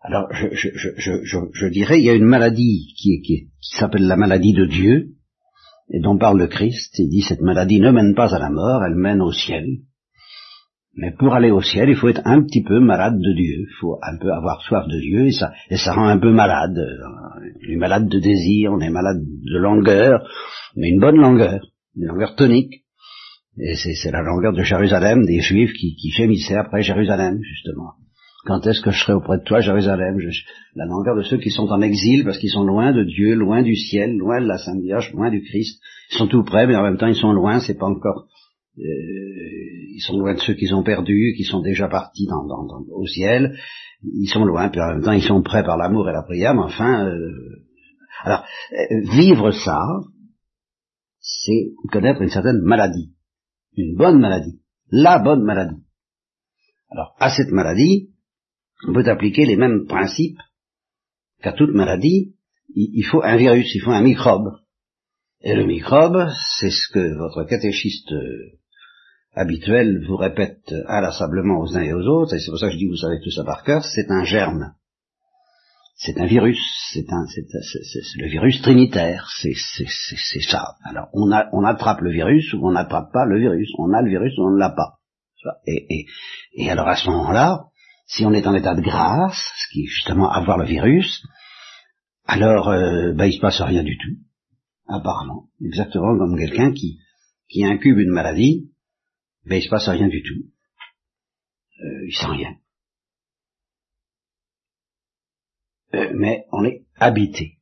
alors, 0.00 0.28
je, 0.32 0.48
je, 0.52 0.68
je, 0.96 1.38
je, 1.52 1.66
dirais, 1.66 1.98
il 1.98 2.04
y 2.04 2.10
a 2.10 2.14
une 2.14 2.26
maladie 2.26 2.94
qui, 2.96 3.22
qui, 3.22 3.48
qui 3.60 3.76
s'appelle 3.78 4.06
la 4.06 4.16
maladie 4.16 4.52
de 4.52 4.66
Dieu, 4.66 5.14
et 5.90 6.00
dont 6.00 6.16
parle 6.16 6.38
le 6.38 6.46
Christ. 6.46 6.94
Il 6.98 7.08
dit, 7.08 7.22
cette 7.22 7.40
maladie 7.40 7.80
ne 7.80 7.90
mène 7.90 8.14
pas 8.14 8.34
à 8.34 8.38
la 8.38 8.50
mort, 8.50 8.82
elle 8.84 8.94
mène 8.94 9.20
au 9.20 9.32
ciel. 9.32 9.66
Mais 10.96 11.10
pour 11.10 11.34
aller 11.34 11.50
au 11.50 11.60
ciel, 11.60 11.88
il 11.88 11.96
faut 11.96 12.08
être 12.08 12.22
un 12.24 12.42
petit 12.42 12.62
peu 12.62 12.78
malade 12.78 13.18
de 13.18 13.32
Dieu. 13.34 13.66
Il 13.68 13.74
faut 13.80 13.98
un 14.00 14.16
peu 14.16 14.32
avoir 14.32 14.62
soif 14.62 14.86
de 14.86 15.00
Dieu, 15.00 15.26
et 15.26 15.76
ça, 15.76 15.92
rend 15.92 16.06
un 16.06 16.18
peu 16.18 16.32
malade. 16.32 16.78
On 16.78 17.72
est 17.72 17.76
malade 17.76 18.08
de 18.08 18.20
désir, 18.20 18.72
on 18.72 18.80
est 18.80 18.90
malade 18.90 19.20
de 19.20 19.58
langueur, 19.58 20.20
mais 20.76 20.90
une 20.90 21.00
bonne 21.00 21.16
langueur, 21.16 21.60
une 21.96 22.06
langueur 22.06 22.36
tonique. 22.36 22.84
Et 23.58 23.74
c'est 23.74 24.10
la 24.10 24.22
longueur 24.22 24.52
de 24.52 24.62
Jérusalem, 24.62 25.24
des 25.26 25.40
Juifs 25.40 25.72
qui, 25.72 25.96
qui 25.96 26.10
gémissaient 26.10 26.56
après 26.56 26.82
Jérusalem, 26.82 27.40
justement. 27.42 27.94
Quand 28.44 28.66
est-ce 28.66 28.80
que 28.82 28.90
je 28.90 28.98
serai 28.98 29.14
auprès 29.14 29.38
de 29.38 29.44
toi, 29.44 29.60
Jérusalem? 29.60 30.18
La 30.74 30.84
longueur 30.84 31.16
de 31.16 31.22
ceux 31.22 31.38
qui 31.38 31.50
sont 31.50 31.68
en 31.68 31.80
exil, 31.80 32.24
parce 32.24 32.38
qu'ils 32.38 32.50
sont 32.50 32.64
loin 32.64 32.92
de 32.92 33.04
Dieu, 33.04 33.34
loin 33.34 33.62
du 33.62 33.74
ciel, 33.74 34.16
loin 34.16 34.40
de 34.40 34.46
la 34.46 34.58
Sainte 34.58 34.82
Vierge, 34.82 35.12
loin 35.12 35.30
du 35.30 35.42
Christ. 35.42 35.80
Ils 36.12 36.18
sont 36.18 36.28
tout 36.28 36.44
près, 36.44 36.66
mais 36.66 36.76
en 36.76 36.82
même 36.82 36.98
temps 36.98 37.06
ils 37.06 37.16
sont 37.16 37.32
loin, 37.32 37.60
c'est 37.60 37.78
pas 37.78 37.86
encore... 37.86 38.26
Euh, 38.78 38.82
ils 38.82 40.02
sont 40.04 40.18
loin 40.18 40.34
de 40.34 40.40
ceux 40.40 40.54
qu'ils 40.54 40.74
ont 40.74 40.82
perdus, 40.82 41.34
qui 41.36 41.44
sont 41.44 41.60
déjà 41.60 41.88
partis 41.88 42.26
dans, 42.26 42.44
au 42.90 43.06
ciel. 43.06 43.56
Ils 44.02 44.28
sont 44.28 44.44
loin, 44.44 44.68
puis 44.68 44.80
en 44.80 44.94
même 44.94 45.02
temps 45.02 45.12
ils 45.12 45.22
sont 45.22 45.42
prêts 45.42 45.64
par 45.64 45.76
l'amour 45.76 46.08
et 46.08 46.12
la 46.12 46.22
prière, 46.22 46.54
mais 46.54 46.62
enfin... 46.62 47.06
Euh, 47.06 47.30
alors, 48.24 48.44
euh, 48.72 49.00
vivre 49.16 49.50
ça, 49.50 49.80
c'est 51.20 51.72
connaître 51.90 52.22
une 52.22 52.30
certaine 52.30 52.60
maladie 52.62 53.14
une 53.76 53.96
bonne 53.96 54.20
maladie, 54.20 54.60
la 54.90 55.18
bonne 55.18 55.42
maladie. 55.42 55.82
Alors, 56.90 57.14
à 57.18 57.30
cette 57.30 57.50
maladie, 57.50 58.10
on 58.86 58.92
peut 58.92 59.08
appliquer 59.08 59.46
les 59.46 59.56
mêmes 59.56 59.86
principes 59.86 60.38
qu'à 61.42 61.52
toute 61.52 61.74
maladie. 61.74 62.34
Il 62.74 63.04
faut 63.04 63.22
un 63.22 63.36
virus, 63.36 63.72
il 63.74 63.80
faut 63.80 63.92
un 63.92 64.02
microbe. 64.02 64.50
Et 65.42 65.54
le 65.54 65.64
microbe, 65.64 66.28
c'est 66.58 66.70
ce 66.70 66.88
que 66.92 67.16
votre 67.16 67.44
catéchiste 67.44 68.10
euh, 68.12 68.58
habituel 69.34 70.04
vous 70.06 70.16
répète 70.16 70.74
inlassablement 70.88 71.60
aux 71.60 71.76
uns 71.76 71.82
et 71.82 71.92
aux 71.92 72.06
autres, 72.06 72.34
et 72.34 72.38
c'est 72.38 72.50
pour 72.50 72.58
ça 72.58 72.68
que 72.68 72.72
je 72.72 72.78
dis 72.78 72.88
vous 72.88 72.96
savez 72.96 73.20
tout 73.22 73.30
ça 73.30 73.44
par 73.44 73.62
cœur, 73.62 73.84
c'est 73.84 74.10
un 74.10 74.24
germe 74.24 74.74
c'est 75.96 76.18
un 76.20 76.26
virus, 76.26 76.58
c'est 76.92 77.10
un, 77.10 77.24
c'est, 77.26 77.46
le 78.16 78.28
virus 78.28 78.60
trinitaire, 78.62 79.28
c'est, 79.40 79.54
ça. 80.48 80.74
Alors 80.84 81.08
on, 81.12 81.30
a, 81.32 81.48
on 81.52 81.64
attrape 81.64 82.00
le 82.00 82.10
virus 82.10 82.52
ou 82.52 82.66
on 82.66 82.72
n'attrape 82.72 83.12
pas 83.12 83.24
le 83.24 83.38
virus, 83.38 83.70
on 83.78 83.92
a 83.92 84.02
le 84.02 84.10
virus 84.10 84.36
ou 84.38 84.42
on 84.42 84.50
ne 84.50 84.58
l'a 84.58 84.70
pas. 84.70 84.98
Et, 85.66 85.86
et, 85.90 86.06
et 86.54 86.70
alors 86.70 86.88
à 86.88 86.96
ce 86.96 87.08
moment-là, 87.10 87.66
si 88.06 88.24
on 88.24 88.32
est 88.32 88.46
en 88.46 88.54
état 88.54 88.74
de 88.74 88.82
grâce, 88.82 89.52
ce 89.56 89.72
qui 89.72 89.82
est 89.82 89.86
justement 89.86 90.30
avoir 90.30 90.58
le 90.58 90.66
virus, 90.66 91.24
alors 92.26 92.68
euh, 92.68 93.12
ben, 93.12 93.26
il 93.26 93.34
se 93.34 93.40
passe 93.40 93.60
rien 93.60 93.82
du 93.82 93.96
tout, 93.98 94.16
apparemment, 94.86 95.48
exactement 95.60 96.16
comme 96.18 96.38
quelqu'un 96.38 96.72
qui, 96.72 96.98
qui 97.48 97.64
incube 97.64 97.98
une 97.98 98.12
maladie, 98.12 98.70
ben 99.46 99.56
il 99.56 99.62
se 99.62 99.68
passe 99.68 99.88
rien 99.88 100.08
du 100.08 100.22
tout, 100.22 100.50
euh, 101.82 102.06
il 102.06 102.14
sent 102.14 102.26
rien. 102.26 102.56
Euh, 105.94 106.12
mais 106.14 106.44
on 106.52 106.64
est 106.64 106.84
habité, 106.96 107.58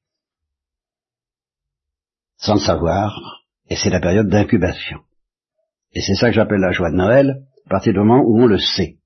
sans 2.36 2.54
le 2.54 2.60
savoir, 2.60 3.42
et 3.68 3.76
c'est 3.76 3.90
la 3.90 4.00
période 4.00 4.28
d'incubation. 4.28 5.00
Et 5.92 6.00
c'est 6.00 6.14
ça 6.14 6.28
que 6.28 6.34
j'appelle 6.34 6.60
la 6.60 6.72
joie 6.72 6.90
de 6.90 6.96
Noël, 6.96 7.46
à 7.66 7.68
partir 7.68 7.92
du 7.92 7.98
moment 7.98 8.22
où 8.24 8.42
on 8.42 8.46
le 8.46 8.58
sait. 8.58 8.98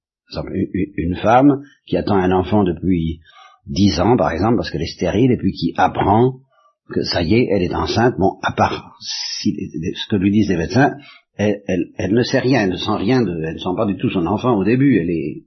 Une 0.97 1.16
femme 1.16 1.62
qui 1.87 1.97
attend 1.97 2.16
un 2.16 2.33
enfant 2.33 2.64
depuis 2.64 3.21
dix 3.66 4.00
ans, 4.00 4.16
par 4.16 4.30
exemple, 4.30 4.56
parce 4.56 4.71
qu'elle 4.71 4.83
est 4.83 4.95
stérile, 4.95 5.30
et 5.33 5.37
puis 5.37 5.52
qui 5.52 5.73
apprend 5.76 6.40
que 6.92 7.02
ça 7.02 7.23
y 7.23 7.35
est, 7.35 7.49
elle 7.50 7.62
est 7.62 7.75
enceinte, 7.75 8.14
bon, 8.18 8.38
à 8.42 8.52
part 8.52 8.97
ce 9.00 10.09
que 10.09 10.16
lui 10.16 10.30
disent 10.30 10.49
les 10.49 10.56
médecins, 10.56 10.97
elle, 11.37 11.61
ne 12.11 12.23
sait 12.23 12.38
rien, 12.38 12.62
elle 12.62 12.71
ne 12.71 12.76
sent 12.76 12.97
rien, 12.97 13.21
elle 13.26 13.54
ne 13.54 13.59
sent 13.59 13.75
pas 13.76 13.87
du 13.87 13.97
tout 13.97 14.11
son 14.11 14.26
enfant 14.26 14.56
au 14.56 14.64
début, 14.64 14.99
elle 14.99 15.11
est, 15.11 15.45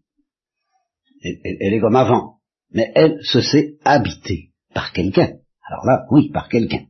elle 1.59 1.74
est 1.74 1.79
comme 1.79 1.95
avant 1.95 2.39
mais 2.71 2.91
elle 2.95 3.19
se 3.24 3.41
sait 3.41 3.77
habitée 3.83 4.51
par 4.74 4.91
quelqu'un. 4.91 5.33
Alors 5.67 5.86
là, 5.86 6.05
oui, 6.12 6.29
par 6.31 6.50
quelqu'un. 6.50 6.86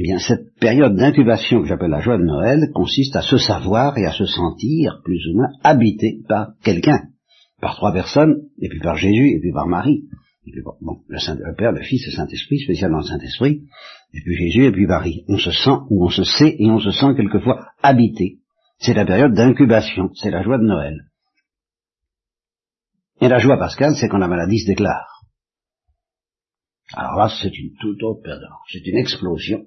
Eh 0.00 0.02
bien, 0.02 0.20
cette 0.20 0.54
période 0.60 0.94
d'incubation 0.94 1.60
que 1.60 1.66
j'appelle 1.66 1.90
la 1.90 2.00
joie 2.00 2.18
de 2.18 2.22
Noël 2.22 2.70
consiste 2.72 3.16
à 3.16 3.22
se 3.22 3.36
savoir 3.36 3.98
et 3.98 4.06
à 4.06 4.12
se 4.12 4.26
sentir 4.26 5.00
plus 5.02 5.26
ou 5.26 5.38
moins 5.38 5.48
habité 5.64 6.20
par 6.28 6.52
quelqu'un, 6.62 7.08
par 7.60 7.74
trois 7.74 7.92
personnes, 7.92 8.42
et 8.60 8.68
puis 8.68 8.78
par 8.78 8.94
Jésus, 8.94 9.30
et 9.32 9.40
puis 9.40 9.50
par 9.52 9.66
Marie. 9.66 10.04
Et 10.46 10.52
puis, 10.52 10.62
bon, 10.62 10.98
le, 11.08 11.18
Saint, 11.18 11.34
le 11.34 11.52
Père, 11.56 11.72
le 11.72 11.82
Fils 11.82 12.06
le 12.06 12.12
Saint-Esprit, 12.12 12.60
spécialement 12.60 12.98
le 12.98 13.06
Saint-Esprit, 13.06 13.64
et 14.14 14.20
puis 14.20 14.36
Jésus, 14.36 14.66
et 14.66 14.70
puis 14.70 14.86
Marie. 14.86 15.24
On 15.26 15.36
se 15.36 15.50
sent, 15.50 15.78
ou 15.90 16.06
on 16.06 16.10
se 16.10 16.22
sait, 16.22 16.54
et 16.60 16.70
on 16.70 16.78
se 16.78 16.92
sent 16.92 17.16
quelquefois 17.16 17.66
habité. 17.82 18.38
C'est 18.78 18.94
la 18.94 19.04
période 19.04 19.34
d'incubation, 19.34 20.10
c'est 20.14 20.30
la 20.30 20.44
joie 20.44 20.58
de 20.58 20.64
Noël. 20.64 21.08
Et 23.20 23.26
la 23.26 23.40
joie 23.40 23.58
pascale, 23.58 23.96
c'est 23.96 24.08
quand 24.08 24.18
la 24.18 24.28
maladie 24.28 24.60
se 24.60 24.68
déclare. 24.68 25.24
Alors 26.94 27.16
là, 27.16 27.28
c'est 27.42 27.58
une 27.58 27.74
toute 27.80 28.00
autre 28.04 28.22
période. 28.22 28.48
C'est 28.70 28.86
une 28.86 28.96
explosion 28.96 29.66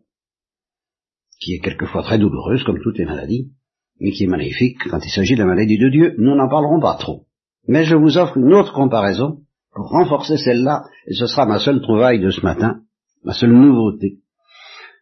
qui 1.42 1.56
est 1.56 1.60
quelquefois 1.60 2.04
très 2.04 2.20
douloureuse, 2.20 2.64
comme 2.64 2.80
toutes 2.82 3.00
les 3.00 3.06
maladies, 3.06 3.52
mais 4.00 4.12
qui 4.12 4.24
est 4.24 4.28
magnifique 4.28 4.78
quand 4.90 5.00
il 5.04 5.10
s'agit 5.10 5.36
de 5.36 5.40
la 5.40 5.48
maladie 5.48 5.78
de 5.78 5.90
Dieu. 5.90 6.16
Nous 6.18 6.36
n'en 6.36 6.48
parlerons 6.48 6.80
pas 6.80 6.96
trop. 6.96 7.26
Mais 7.68 7.84
je 7.84 7.96
vous 7.96 8.18
offre 8.18 8.38
une 8.38 8.54
autre 8.54 8.74
comparaison 8.74 9.42
pour 9.74 9.90
renforcer 9.90 10.38
celle-là, 10.38 10.84
et 11.08 11.14
ce 11.14 11.26
sera 11.26 11.46
ma 11.46 11.60
seule 11.60 11.82
trouvaille 11.82 12.20
de 12.20 12.30
ce 12.30 12.42
matin, 12.42 12.82
ma 13.24 13.34
seule 13.34 13.54
nouveauté. 13.54 14.20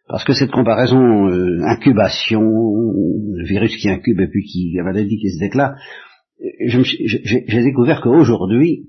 Parce 0.08 0.24
que 0.24 0.32
cette 0.32 0.50
comparaison, 0.50 1.28
euh, 1.28 1.60
incubation, 1.66 2.40
le 2.40 3.46
virus 3.46 3.76
qui 3.76 3.88
incube 3.88 4.20
et 4.20 4.28
puis 4.28 4.44
qui, 4.44 4.72
la 4.76 4.84
maladie 4.84 5.18
qui 5.18 5.30
se 5.30 5.38
déclare, 5.38 5.74
j'ai 6.40 7.62
découvert 7.62 8.00
qu'aujourd'hui, 8.00 8.88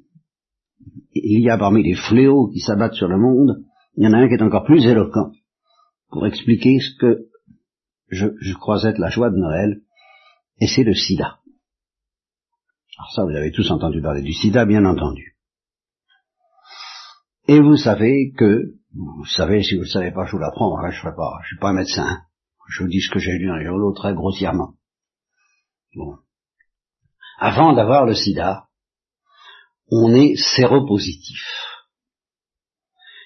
il 1.14 1.44
y 1.44 1.50
a 1.50 1.58
parmi 1.58 1.84
les 1.84 1.96
fléaux 1.96 2.48
qui 2.48 2.60
s'abattent 2.60 2.94
sur 2.94 3.08
le 3.08 3.18
monde, 3.18 3.64
il 3.98 4.06
y 4.06 4.08
en 4.08 4.14
a 4.14 4.18
un 4.18 4.28
qui 4.28 4.36
est 4.36 4.42
encore 4.42 4.64
plus 4.64 4.86
éloquent 4.86 5.32
pour 6.10 6.26
expliquer 6.26 6.80
ce 6.80 6.98
que 7.00 7.31
je, 8.12 8.54
crois 8.54 8.84
être 8.84 8.98
la 8.98 9.10
joie 9.10 9.30
de 9.30 9.38
Noël, 9.38 9.82
et 10.60 10.68
c'est 10.68 10.84
le 10.84 10.94
sida. 10.94 11.40
Alors 12.98 13.12
ça, 13.16 13.24
vous 13.24 13.36
avez 13.36 13.52
tous 13.52 13.70
entendu 13.72 14.02
parler 14.02 14.22
du 14.22 14.34
sida, 14.34 14.66
bien 14.66 14.86
entendu. 14.86 15.38
Et 17.48 17.60
vous 17.60 17.78
savez 17.78 18.32
que, 18.38 18.76
vous 18.94 19.26
savez, 19.26 19.64
si 19.64 19.76
vous 19.76 19.84
ne 19.84 19.88
savez 19.88 20.12
pas, 20.12 20.26
je 20.26 20.34
vous 20.34 20.40
l'apprends, 20.40 20.78
je 20.92 21.08
ne 21.08 21.16
pas, 21.16 21.40
je 21.44 21.48
suis 21.48 21.60
pas 21.60 21.74
médecin. 21.74 22.22
Je 22.70 22.84
vous 22.84 22.90
dis 22.90 23.02
ce 23.02 23.12
que 23.12 23.20
j'ai 23.20 23.38
lu 23.38 23.48
dans 23.48 23.56
les 23.56 23.66
journaux 23.66 23.94
très 23.94 24.14
grossièrement. 24.14 24.76
Bon 25.96 26.18
avant 27.42 27.74
d'avoir 27.74 28.06
le 28.06 28.14
sida, 28.14 28.68
on 29.90 30.14
est 30.14 30.36
séropositif. 30.36 31.42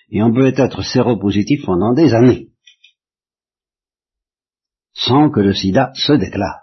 Et 0.09 0.23
on 0.23 0.33
peut 0.33 0.53
être 0.55 0.83
séropositif 0.83 1.65
pendant 1.65 1.93
des 1.93 2.13
années, 2.13 2.47
sans 5.07 5.29
que 5.29 5.39
le 5.39 5.53
sida 5.53 5.91
se 5.93 6.13
déclare. 6.13 6.61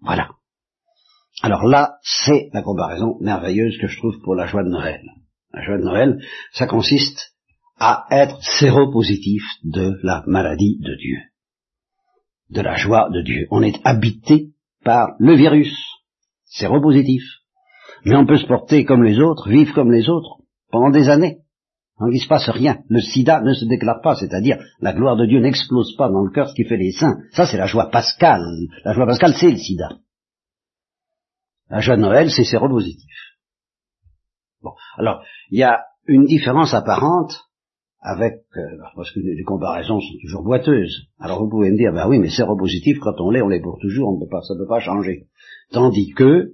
Voilà. 0.00 0.30
Alors 1.42 1.64
là, 1.64 1.96
c'est 2.02 2.48
la 2.52 2.62
comparaison 2.62 3.18
merveilleuse 3.20 3.78
que 3.78 3.86
je 3.86 3.98
trouve 3.98 4.18
pour 4.22 4.34
la 4.34 4.46
joie 4.46 4.64
de 4.64 4.70
Noël. 4.70 5.00
La 5.52 5.62
joie 5.62 5.78
de 5.78 5.84
Noël, 5.84 6.18
ça 6.52 6.66
consiste 6.66 7.34
à 7.78 8.06
être 8.10 8.42
séropositif 8.42 9.42
de 9.64 9.98
la 10.02 10.22
maladie 10.26 10.78
de 10.78 10.94
Dieu, 10.96 11.18
de 12.50 12.60
la 12.62 12.76
joie 12.76 13.10
de 13.10 13.22
Dieu. 13.22 13.46
On 13.50 13.62
est 13.62 13.78
habité 13.84 14.52
par 14.84 15.14
le 15.18 15.34
virus. 15.34 15.76
C'est 16.44 16.66
repositif. 16.66 17.22
Mais 18.04 18.16
on 18.16 18.26
peut 18.26 18.38
se 18.38 18.46
porter 18.46 18.84
comme 18.84 19.02
les 19.02 19.18
autres, 19.18 19.50
vivre 19.50 19.74
comme 19.74 19.92
les 19.92 20.08
autres, 20.08 20.38
pendant 20.70 20.90
des 20.90 21.08
années. 21.08 21.38
Il 22.00 22.12
ne 22.12 22.18
se 22.18 22.28
passe 22.28 22.48
rien. 22.50 22.78
Le 22.88 23.00
sida 23.00 23.40
ne 23.40 23.54
se 23.54 23.64
déclare 23.64 24.02
pas, 24.02 24.16
c'est-à-dire 24.16 24.58
la 24.80 24.92
gloire 24.92 25.16
de 25.16 25.24
Dieu 25.24 25.40
n'explose 25.40 25.96
pas 25.96 26.10
dans 26.10 26.22
le 26.22 26.30
cœur, 26.30 26.50
ce 26.50 26.54
qui 26.54 26.64
fait 26.64 26.76
les 26.76 26.92
saints. 26.92 27.16
Ça, 27.32 27.46
c'est 27.46 27.56
la 27.56 27.66
joie 27.66 27.90
pascale. 27.90 28.44
La 28.84 28.92
joie 28.92 29.06
pascale, 29.06 29.34
c'est 29.34 29.50
le 29.50 29.56
sida. 29.56 29.88
La 31.70 31.80
joie 31.80 31.96
de 31.96 32.02
Noël, 32.02 32.30
c'est 32.30 32.44
séropositif. 32.44 33.10
Bon, 34.62 34.72
alors, 34.98 35.22
il 35.50 35.58
y 35.58 35.62
a 35.62 35.84
une 36.06 36.26
différence 36.26 36.74
apparente 36.74 37.46
avec, 38.00 38.34
euh, 38.56 38.60
parce 38.94 39.10
que 39.10 39.20
les 39.20 39.42
comparaisons 39.42 39.98
sont 40.00 40.18
toujours 40.22 40.44
boiteuses. 40.44 41.08
Alors 41.18 41.42
vous 41.42 41.48
pouvez 41.48 41.70
me 41.70 41.76
dire, 41.76 41.92
ben 41.92 42.06
oui, 42.08 42.18
mais 42.18 42.28
séropositif, 42.28 42.98
quand 43.00 43.20
on 43.20 43.30
l'est, 43.30 43.42
on 43.42 43.48
l'est 43.48 43.60
pour 43.60 43.78
toujours, 43.80 44.10
on 44.10 44.14
ne 44.16 44.24
peut 44.24 44.30
pas, 44.30 44.42
ça 44.42 44.54
ne 44.54 44.60
peut 44.60 44.68
pas 44.68 44.80
changer. 44.80 45.26
Tandis 45.72 46.12
que, 46.12 46.52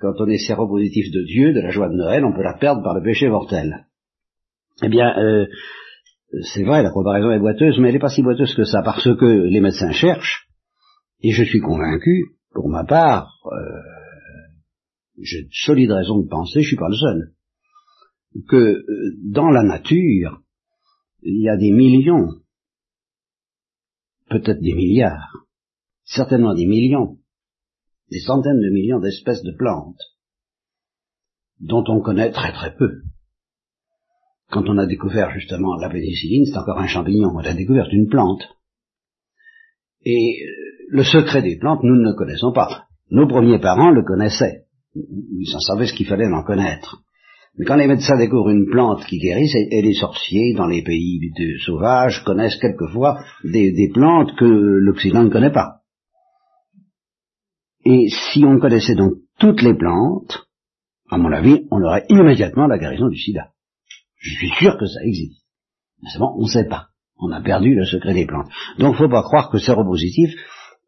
quand 0.00 0.12
on 0.18 0.26
est 0.26 0.38
séropositif 0.38 1.10
de 1.12 1.22
Dieu, 1.22 1.54
de 1.54 1.60
la 1.60 1.70
joie 1.70 1.88
de 1.88 1.94
Noël, 1.94 2.24
on 2.24 2.34
peut 2.34 2.42
la 2.42 2.54
perdre 2.54 2.82
par 2.82 2.94
le 2.94 3.02
péché 3.02 3.28
mortel. 3.28 3.86
Eh 4.82 4.88
bien, 4.88 5.16
euh, 5.18 5.46
c'est 6.42 6.64
vrai, 6.64 6.82
la 6.82 6.90
comparaison 6.90 7.30
est 7.30 7.38
boiteuse, 7.38 7.78
mais 7.78 7.88
elle 7.88 7.94
n'est 7.94 8.00
pas 8.00 8.08
si 8.08 8.22
boiteuse 8.22 8.54
que 8.54 8.64
ça, 8.64 8.82
parce 8.82 9.04
que 9.04 9.24
les 9.24 9.60
médecins 9.60 9.92
cherchent, 9.92 10.48
et 11.20 11.30
je 11.30 11.44
suis 11.44 11.60
convaincu, 11.60 12.36
pour 12.52 12.68
ma 12.68 12.84
part, 12.84 13.30
euh, 13.46 13.80
j'ai 15.20 15.44
de 15.44 15.48
solides 15.52 15.92
raisons 15.92 16.20
de 16.20 16.28
penser, 16.28 16.62
je 16.62 16.68
suis 16.68 16.76
pas 16.76 16.88
le 16.88 16.96
seul, 16.96 17.34
que 18.48 18.56
euh, 18.56 19.16
dans 19.30 19.50
la 19.50 19.62
nature, 19.62 20.42
il 21.22 21.40
y 21.42 21.48
a 21.48 21.56
des 21.56 21.70
millions, 21.70 22.28
peut-être 24.30 24.60
des 24.60 24.74
milliards, 24.74 25.46
certainement 26.04 26.54
des 26.54 26.66
millions, 26.66 27.18
des 28.10 28.20
centaines 28.20 28.60
de 28.60 28.70
millions 28.70 28.98
d'espèces 28.98 29.42
de 29.42 29.52
plantes, 29.52 30.00
dont 31.60 31.84
on 31.86 32.00
connaît 32.00 32.32
très 32.32 32.52
très 32.52 32.74
peu. 32.74 33.02
Quand 34.52 34.68
on 34.68 34.76
a 34.76 34.86
découvert 34.86 35.30
justement 35.30 35.76
la 35.80 35.88
pénicilline, 35.88 36.44
c'est 36.44 36.58
encore 36.58 36.78
un 36.78 36.86
champignon, 36.86 37.30
on 37.34 37.38
a 37.38 37.54
découvert 37.54 37.88
une 37.90 38.08
plante. 38.08 38.42
Et 40.04 40.42
euh, 40.42 40.46
le 40.90 41.04
secret 41.04 41.40
des 41.40 41.56
plantes, 41.56 41.82
nous 41.82 41.96
ne 41.96 42.10
le 42.10 42.14
connaissons 42.14 42.52
pas. 42.52 42.84
Nos 43.10 43.26
premiers 43.26 43.60
parents 43.60 43.90
le 43.90 44.04
connaissaient. 44.04 44.64
Ils 44.94 45.56
en 45.56 45.60
savaient 45.60 45.86
ce 45.86 45.94
qu'il 45.94 46.06
fallait 46.06 46.26
en 46.26 46.42
connaître. 46.42 47.02
Mais 47.56 47.64
quand 47.64 47.76
les 47.76 47.86
médecins 47.86 48.18
découvrent 48.18 48.50
une 48.50 48.68
plante 48.70 49.06
qui 49.06 49.18
guérit, 49.18 49.50
et 49.70 49.80
les 49.80 49.94
sorciers 49.94 50.52
dans 50.54 50.66
les 50.66 50.82
pays 50.82 51.18
sauvages 51.64 52.22
connaissent 52.24 52.60
quelquefois 52.60 53.24
des, 53.44 53.72
des 53.72 53.88
plantes 53.88 54.36
que 54.36 54.44
l'Occident 54.44 55.24
ne 55.24 55.30
connaît 55.30 55.52
pas. 55.52 55.80
Et 57.86 58.08
si 58.10 58.44
on 58.44 58.58
connaissait 58.58 58.96
donc 58.96 59.14
toutes 59.38 59.62
les 59.62 59.74
plantes, 59.74 60.46
à 61.10 61.16
mon 61.16 61.32
avis, 61.32 61.66
on 61.70 61.82
aurait 61.82 62.04
immédiatement 62.10 62.66
la 62.66 62.78
guérison 62.78 63.08
du 63.08 63.16
sida. 63.16 63.51
Je 64.22 64.34
suis 64.36 64.50
sûr 64.50 64.78
que 64.78 64.86
ça 64.86 65.02
existe. 65.02 65.42
Mais 66.02 66.10
bon, 66.18 66.32
on 66.38 66.42
ne 66.42 66.48
sait 66.48 66.68
pas. 66.68 66.86
On 67.18 67.30
a 67.32 67.40
perdu 67.40 67.74
le 67.74 67.84
secret 67.84 68.14
des 68.14 68.26
plantes. 68.26 68.48
Donc, 68.78 68.96
faut 68.96 69.08
pas 69.08 69.22
croire 69.22 69.50
que 69.50 69.58
séropositif, 69.58 70.32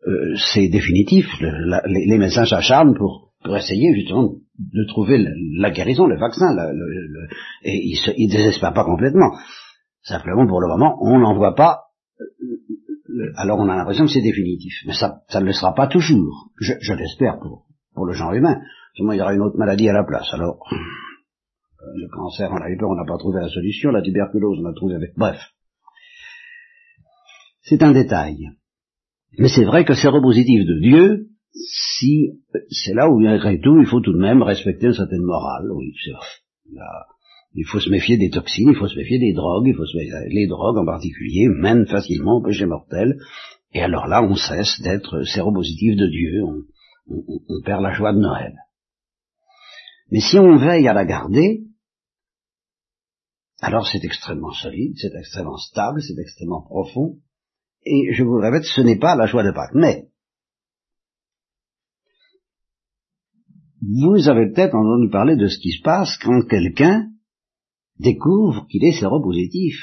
euh, 0.06 0.34
c'est 0.52 0.68
définitif. 0.68 1.26
les, 1.40 2.18
médecins 2.18 2.46
s'acharnent 2.46 2.94
pour, 2.96 3.32
essayer 3.56 3.94
justement 3.94 4.30
de 4.58 4.84
trouver 4.88 5.22
la, 5.58 5.70
guérison, 5.70 6.06
le 6.06 6.18
vaccin, 6.18 6.54
le, 6.54 7.28
et 7.62 7.76
ils, 7.76 7.98
ils 8.16 8.30
désespèrent 8.30 8.72
pas 8.72 8.84
complètement. 8.84 9.36
Simplement, 10.02 10.46
pour 10.46 10.60
le 10.60 10.68
moment, 10.68 10.96
on 11.02 11.18
n'en 11.18 11.34
voit 11.34 11.54
pas. 11.54 11.80
Euh, 12.20 13.32
alors, 13.36 13.58
on 13.58 13.68
a 13.68 13.76
l'impression 13.76 14.06
que 14.06 14.12
c'est 14.12 14.22
définitif, 14.22 14.74
mais 14.86 14.94
ça, 14.94 15.20
ça 15.28 15.40
ne 15.40 15.46
le 15.46 15.52
sera 15.52 15.74
pas 15.74 15.88
toujours. 15.88 16.50
Je, 16.60 16.74
je 16.80 16.94
l'espère 16.94 17.38
pour, 17.38 17.66
pour 17.94 18.06
le 18.06 18.12
genre 18.12 18.32
humain. 18.32 18.60
Sinon, 18.96 19.12
il 19.12 19.18
y 19.18 19.20
aura 19.20 19.34
une 19.34 19.42
autre 19.42 19.58
maladie 19.58 19.88
à 19.88 19.92
la 19.92 20.04
place. 20.04 20.28
Alors, 20.32 20.58
euh, 20.72 20.76
le 21.94 22.08
cancer, 22.08 22.50
on 22.52 22.62
a 22.62 22.70
eu 22.70 22.76
peur, 22.76 22.90
on 22.90 22.94
n'a 22.94 23.04
pas 23.06 23.18
trouvé 23.18 23.40
la 23.40 23.48
solution. 23.48 23.90
La 23.90 24.02
tuberculose, 24.02 24.58
on 24.60 24.66
a 24.66 24.74
trouvé 24.74 24.94
avec. 24.94 25.12
Bref, 25.16 25.40
c'est 27.62 27.82
un 27.82 27.92
détail. 27.92 28.50
Mais 29.38 29.48
c'est 29.48 29.64
vrai 29.64 29.84
que 29.84 29.94
séropositif 29.94 30.64
de 30.66 30.80
Dieu, 30.80 31.28
si 31.52 32.30
c'est 32.70 32.94
là 32.94 33.08
où 33.08 33.18
malgré 33.18 33.60
tout, 33.60 33.80
il 33.80 33.86
faut 33.86 34.00
tout 34.00 34.12
de 34.12 34.18
même 34.18 34.42
respecter 34.42 34.86
une 34.86 34.94
certaine 34.94 35.22
morale. 35.22 35.66
C'est 36.04 36.12
il 37.56 37.64
faut 37.66 37.78
se 37.78 37.88
méfier 37.88 38.16
des 38.16 38.30
toxines, 38.30 38.70
il 38.70 38.76
faut 38.76 38.88
se 38.88 38.96
méfier 38.96 39.18
des 39.18 39.32
drogues, 39.32 39.66
il 39.68 39.74
faut 39.74 39.86
se 39.86 39.96
méfier 39.96 40.12
les 40.28 40.48
drogues 40.48 40.78
en 40.78 40.84
particulier 40.84 41.48
mènent 41.48 41.86
facilement 41.86 42.38
au 42.38 42.42
péché 42.42 42.66
mortel. 42.66 43.18
Et 43.72 43.80
alors 43.80 44.08
là, 44.08 44.22
on 44.22 44.34
cesse 44.34 44.80
d'être 44.82 45.22
séropositif 45.22 45.96
de 45.96 46.06
Dieu, 46.08 46.42
on 47.08 47.62
perd 47.64 47.82
la 47.82 47.92
joie 47.92 48.12
de 48.12 48.18
Noël. 48.18 48.54
Mais 50.10 50.20
si 50.20 50.38
on 50.38 50.56
veille 50.56 50.88
à 50.88 50.94
la 50.94 51.04
garder, 51.04 51.62
alors 53.64 53.86
c'est 53.86 54.04
extrêmement 54.04 54.52
solide, 54.52 54.94
c'est 54.96 55.14
extrêmement 55.14 55.56
stable, 55.56 56.02
c'est 56.02 56.20
extrêmement 56.20 56.62
profond, 56.62 57.16
et 57.86 58.12
je 58.12 58.22
vous 58.22 58.36
le 58.36 58.42
répète, 58.42 58.64
ce 58.64 58.82
n'est 58.82 58.98
pas 58.98 59.16
la 59.16 59.26
joie 59.26 59.42
de 59.42 59.52
Pâques. 59.52 59.74
Mais, 59.74 60.08
vous 63.80 64.28
avez 64.28 64.52
peut-être 64.52 64.74
entendu 64.74 65.08
parler 65.10 65.36
de 65.36 65.48
ce 65.48 65.58
qui 65.58 65.72
se 65.72 65.82
passe 65.82 66.16
quand 66.22 66.42
quelqu'un 66.46 67.08
découvre 67.98 68.66
qu'il 68.68 68.84
est 68.84 68.98
séropositif. 68.98 69.76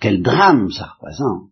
Quel 0.00 0.22
drame 0.22 0.70
ça 0.70 0.92
représente. 0.94 1.50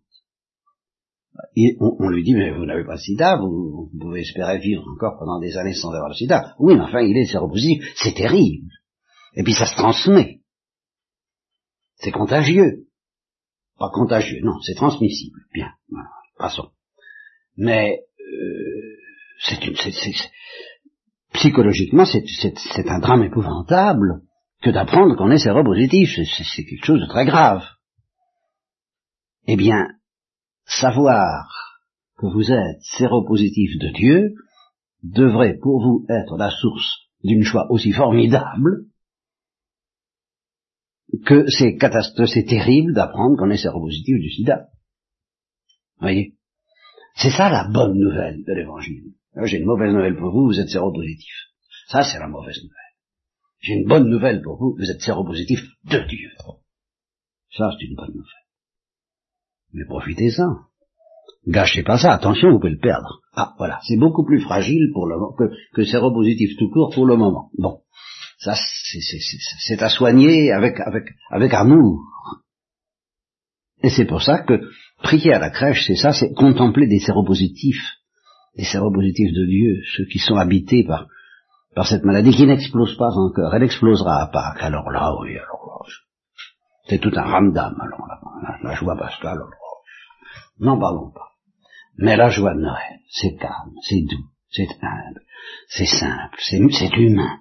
on, 1.79 2.09
lui 2.09 2.23
dit, 2.23 2.33
mais 2.33 2.57
vous 2.57 2.65
n'avez 2.65 2.85
pas 2.85 2.93
le 2.93 2.99
sida, 2.99 3.37
vous, 3.37 3.89
vous, 3.91 3.99
pouvez 3.99 4.21
espérer 4.21 4.57
vivre 4.59 4.83
encore 4.87 5.17
pendant 5.19 5.39
des 5.39 5.57
années 5.57 5.73
sans 5.73 5.91
avoir 5.91 6.09
le 6.09 6.15
sida. 6.15 6.55
Oui, 6.59 6.75
mais 6.75 6.81
enfin, 6.81 7.01
il 7.01 7.17
est 7.17 7.25
séropositif, 7.25 7.93
c'est 7.95 8.15
terrible. 8.15 8.71
Et 9.35 9.43
puis 9.43 9.53
ça 9.53 9.65
se 9.65 9.75
transmet. 9.75 10.36
C'est 11.97 12.11
contagieux. 12.11 12.87
Pas 13.77 13.89
contagieux, 13.93 14.39
non, 14.43 14.59
c'est 14.61 14.75
transmissible. 14.75 15.39
Bien, 15.53 15.71
passons. 16.37 16.71
Mais 17.55 17.99
euh, 18.19 18.97
c'est 19.39 19.65
une, 19.65 19.75
psychologiquement, 21.33 22.05
c'est 22.05 22.89
un 22.89 22.99
drame 22.99 23.23
épouvantable 23.23 24.21
que 24.61 24.71
d'apprendre 24.71 25.15
qu'on 25.15 25.31
est 25.31 25.37
séropositif. 25.37 26.09
C'est 26.25 26.63
quelque 26.65 26.85
chose 26.85 27.01
de 27.01 27.07
très 27.07 27.25
grave. 27.25 27.63
Eh 29.45 29.55
bien, 29.55 29.87
savoir 30.65 31.77
que 32.17 32.25
vous 32.25 32.51
êtes 32.51 32.81
séropositif 32.81 33.77
de 33.79 33.89
Dieu 33.93 34.33
devrait 35.03 35.57
pour 35.61 35.81
vous 35.81 36.05
être 36.09 36.37
la 36.37 36.49
source 36.49 37.07
d'une 37.23 37.43
joie 37.43 37.67
aussi 37.71 37.91
formidable 37.91 38.85
que 41.25 41.49
c'est 41.49 41.77
catastrophe, 41.77 42.29
c'est 42.33 42.45
terrible 42.45 42.93
d'apprendre 42.93 43.37
qu'on 43.37 43.49
est 43.49 43.57
séropositif 43.57 44.17
du 44.19 44.29
sida. 44.29 44.67
Voyez? 45.99 46.35
C'est 47.15 47.31
ça 47.31 47.49
la 47.49 47.67
bonne 47.67 47.97
nouvelle 47.97 48.43
de 48.43 48.53
l'évangile. 48.53 49.13
J'ai 49.43 49.57
une 49.57 49.65
mauvaise 49.65 49.93
nouvelle 49.93 50.17
pour 50.17 50.31
vous, 50.31 50.47
vous 50.47 50.59
êtes 50.59 50.69
séropositif. 50.69 51.33
Ça, 51.87 52.03
c'est 52.03 52.19
la 52.19 52.27
mauvaise 52.27 52.57
nouvelle. 52.63 52.77
J'ai 53.59 53.73
une 53.73 53.87
bonne 53.87 54.09
nouvelle 54.09 54.41
pour 54.41 54.57
vous, 54.57 54.75
vous 54.77 54.91
êtes 54.91 55.01
séropositif 55.01 55.59
de 55.85 55.99
Dieu. 56.07 56.29
Ça, 57.51 57.71
c'est 57.71 57.85
une 57.85 57.95
bonne 57.95 58.13
nouvelle. 58.13 58.47
Mais 59.73 59.85
profitez-en. 59.85 60.67
Gâchez 61.47 61.83
pas 61.83 61.97
ça, 61.97 62.13
attention, 62.13 62.51
vous 62.51 62.59
pouvez 62.59 62.73
le 62.73 62.79
perdre. 62.79 63.21
Ah, 63.33 63.53
voilà, 63.57 63.79
c'est 63.87 63.97
beaucoup 63.97 64.25
plus 64.25 64.41
fragile 64.41 64.91
pour 64.93 65.07
le 65.07 65.15
que, 65.37 65.53
que 65.73 65.83
séropositif 65.85 66.57
tout 66.57 66.69
court 66.69 66.91
pour 66.93 67.05
le 67.05 67.15
moment. 67.15 67.51
Bon. 67.57 67.81
Ça, 68.37 68.53
c'est 68.55 69.81
à 69.81 69.89
soigner 69.89 70.51
avec, 70.51 70.79
avec, 70.79 71.05
avec 71.31 71.53
amour. 71.53 72.03
Et 73.81 73.89
c'est 73.89 74.05
pour 74.05 74.21
ça 74.21 74.39
que 74.39 74.61
prier 75.01 75.33
à 75.33 75.39
la 75.39 75.49
crèche, 75.49 75.85
c'est 75.87 75.95
ça, 75.95 76.13
c'est 76.13 76.33
contempler 76.33 76.87
des 76.87 76.99
séropositifs, 76.99 77.95
des 78.55 78.63
séropositifs 78.63 79.33
de 79.33 79.45
Dieu, 79.45 79.81
ceux 79.95 80.05
qui 80.05 80.19
sont 80.19 80.35
habités 80.35 80.83
par, 80.83 81.07
par 81.75 81.87
cette 81.87 82.03
maladie 82.03 82.31
qui 82.31 82.45
n'explose 82.45 82.95
pas 82.97 83.09
encore. 83.09 83.53
Elle 83.55 83.63
explosera 83.63 84.21
à 84.21 84.27
Pâques. 84.27 84.61
Alors 84.61 84.89
là, 84.91 85.15
oui, 85.19 85.31
alors 85.37 85.65
là, 85.67 85.93
c'est 86.87 86.99
tout 86.99 87.11
un 87.15 87.23
ramdam, 87.23 87.75
alors 87.81 88.07
là, 88.07 88.57
la, 88.63 88.75
joie 88.75 88.95
pascale, 88.97 89.37
alors 89.37 89.83
n'en 90.59 90.79
parlons 90.79 91.11
pas. 91.11 91.31
Mais 91.97 92.15
la 92.15 92.29
joie 92.29 92.53
de 92.53 92.61
Noël, 92.61 92.99
c'est 93.09 93.35
calme, 93.35 93.73
c'est 93.81 94.01
doux, 94.01 94.29
c'est 94.49 94.69
humble, 94.81 95.21
c'est 95.67 95.87
simple, 95.87 96.37
c'est 96.39 96.97
humain 96.97 97.39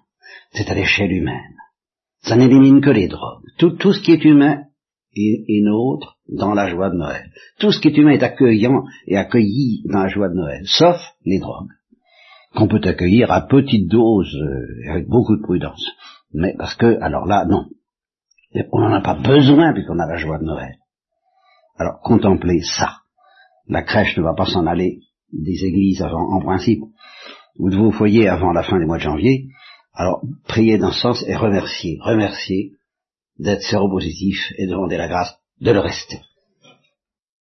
c'est 0.56 0.70
à 0.70 0.74
l'échelle 0.74 1.12
humaine. 1.12 1.54
Ça 2.22 2.36
n'élimine 2.36 2.80
que 2.80 2.90
les 2.90 3.08
drogues. 3.08 3.44
Tout, 3.58 3.70
tout 3.76 3.92
ce 3.92 4.00
qui 4.00 4.12
est 4.12 4.24
humain 4.24 4.64
est, 5.14 5.44
est, 5.48 5.62
nôtre 5.62 6.16
dans 6.28 6.54
la 6.54 6.68
joie 6.68 6.90
de 6.90 6.96
Noël. 6.96 7.30
Tout 7.58 7.72
ce 7.72 7.80
qui 7.80 7.88
est 7.88 7.96
humain 7.96 8.12
est 8.12 8.22
accueillant 8.22 8.84
et 9.06 9.16
accueilli 9.16 9.82
dans 9.90 10.02
la 10.02 10.08
joie 10.08 10.28
de 10.28 10.34
Noël, 10.34 10.62
sauf 10.64 10.96
les 11.24 11.38
drogues, 11.38 11.70
qu'on 12.54 12.68
peut 12.68 12.80
accueillir 12.84 13.30
à 13.30 13.42
petite 13.42 13.88
dose, 13.88 14.34
euh, 14.34 14.90
avec 14.90 15.06
beaucoup 15.08 15.36
de 15.36 15.42
prudence. 15.42 15.84
Mais 16.32 16.54
parce 16.56 16.74
que, 16.74 16.98
alors 17.00 17.26
là, 17.26 17.44
non. 17.46 17.66
On 18.72 18.80
n'en 18.80 18.92
a 18.92 19.02
pas 19.02 19.14
besoin 19.14 19.74
puisqu'on 19.74 19.98
a 19.98 20.06
la 20.06 20.16
joie 20.16 20.38
de 20.38 20.44
Noël. 20.44 20.76
Alors, 21.78 22.00
contemplez 22.00 22.62
ça. 22.62 23.00
La 23.68 23.82
crèche 23.82 24.16
ne 24.16 24.22
va 24.22 24.34
pas 24.34 24.46
s'en 24.46 24.66
aller 24.66 25.00
des 25.32 25.64
églises 25.64 26.00
avant, 26.00 26.32
en 26.32 26.40
principe, 26.40 26.80
ou 27.58 27.68
de 27.68 27.76
vos 27.76 27.90
foyers 27.90 28.28
avant 28.28 28.52
la 28.52 28.62
fin 28.62 28.78
du 28.78 28.86
mois 28.86 28.96
de 28.96 29.02
janvier, 29.02 29.48
alors, 29.96 30.20
priez 30.46 30.76
dans 30.76 30.92
ce 30.92 31.00
sens 31.00 31.24
et 31.26 31.34
remercier, 31.34 31.98
remercier 32.02 32.72
d'être 33.38 33.62
séropositif 33.62 34.52
et 34.58 34.66
demander 34.66 34.98
la 34.98 35.08
grâce 35.08 35.34
de 35.60 35.70
le 35.70 35.80
rester. 35.80 36.20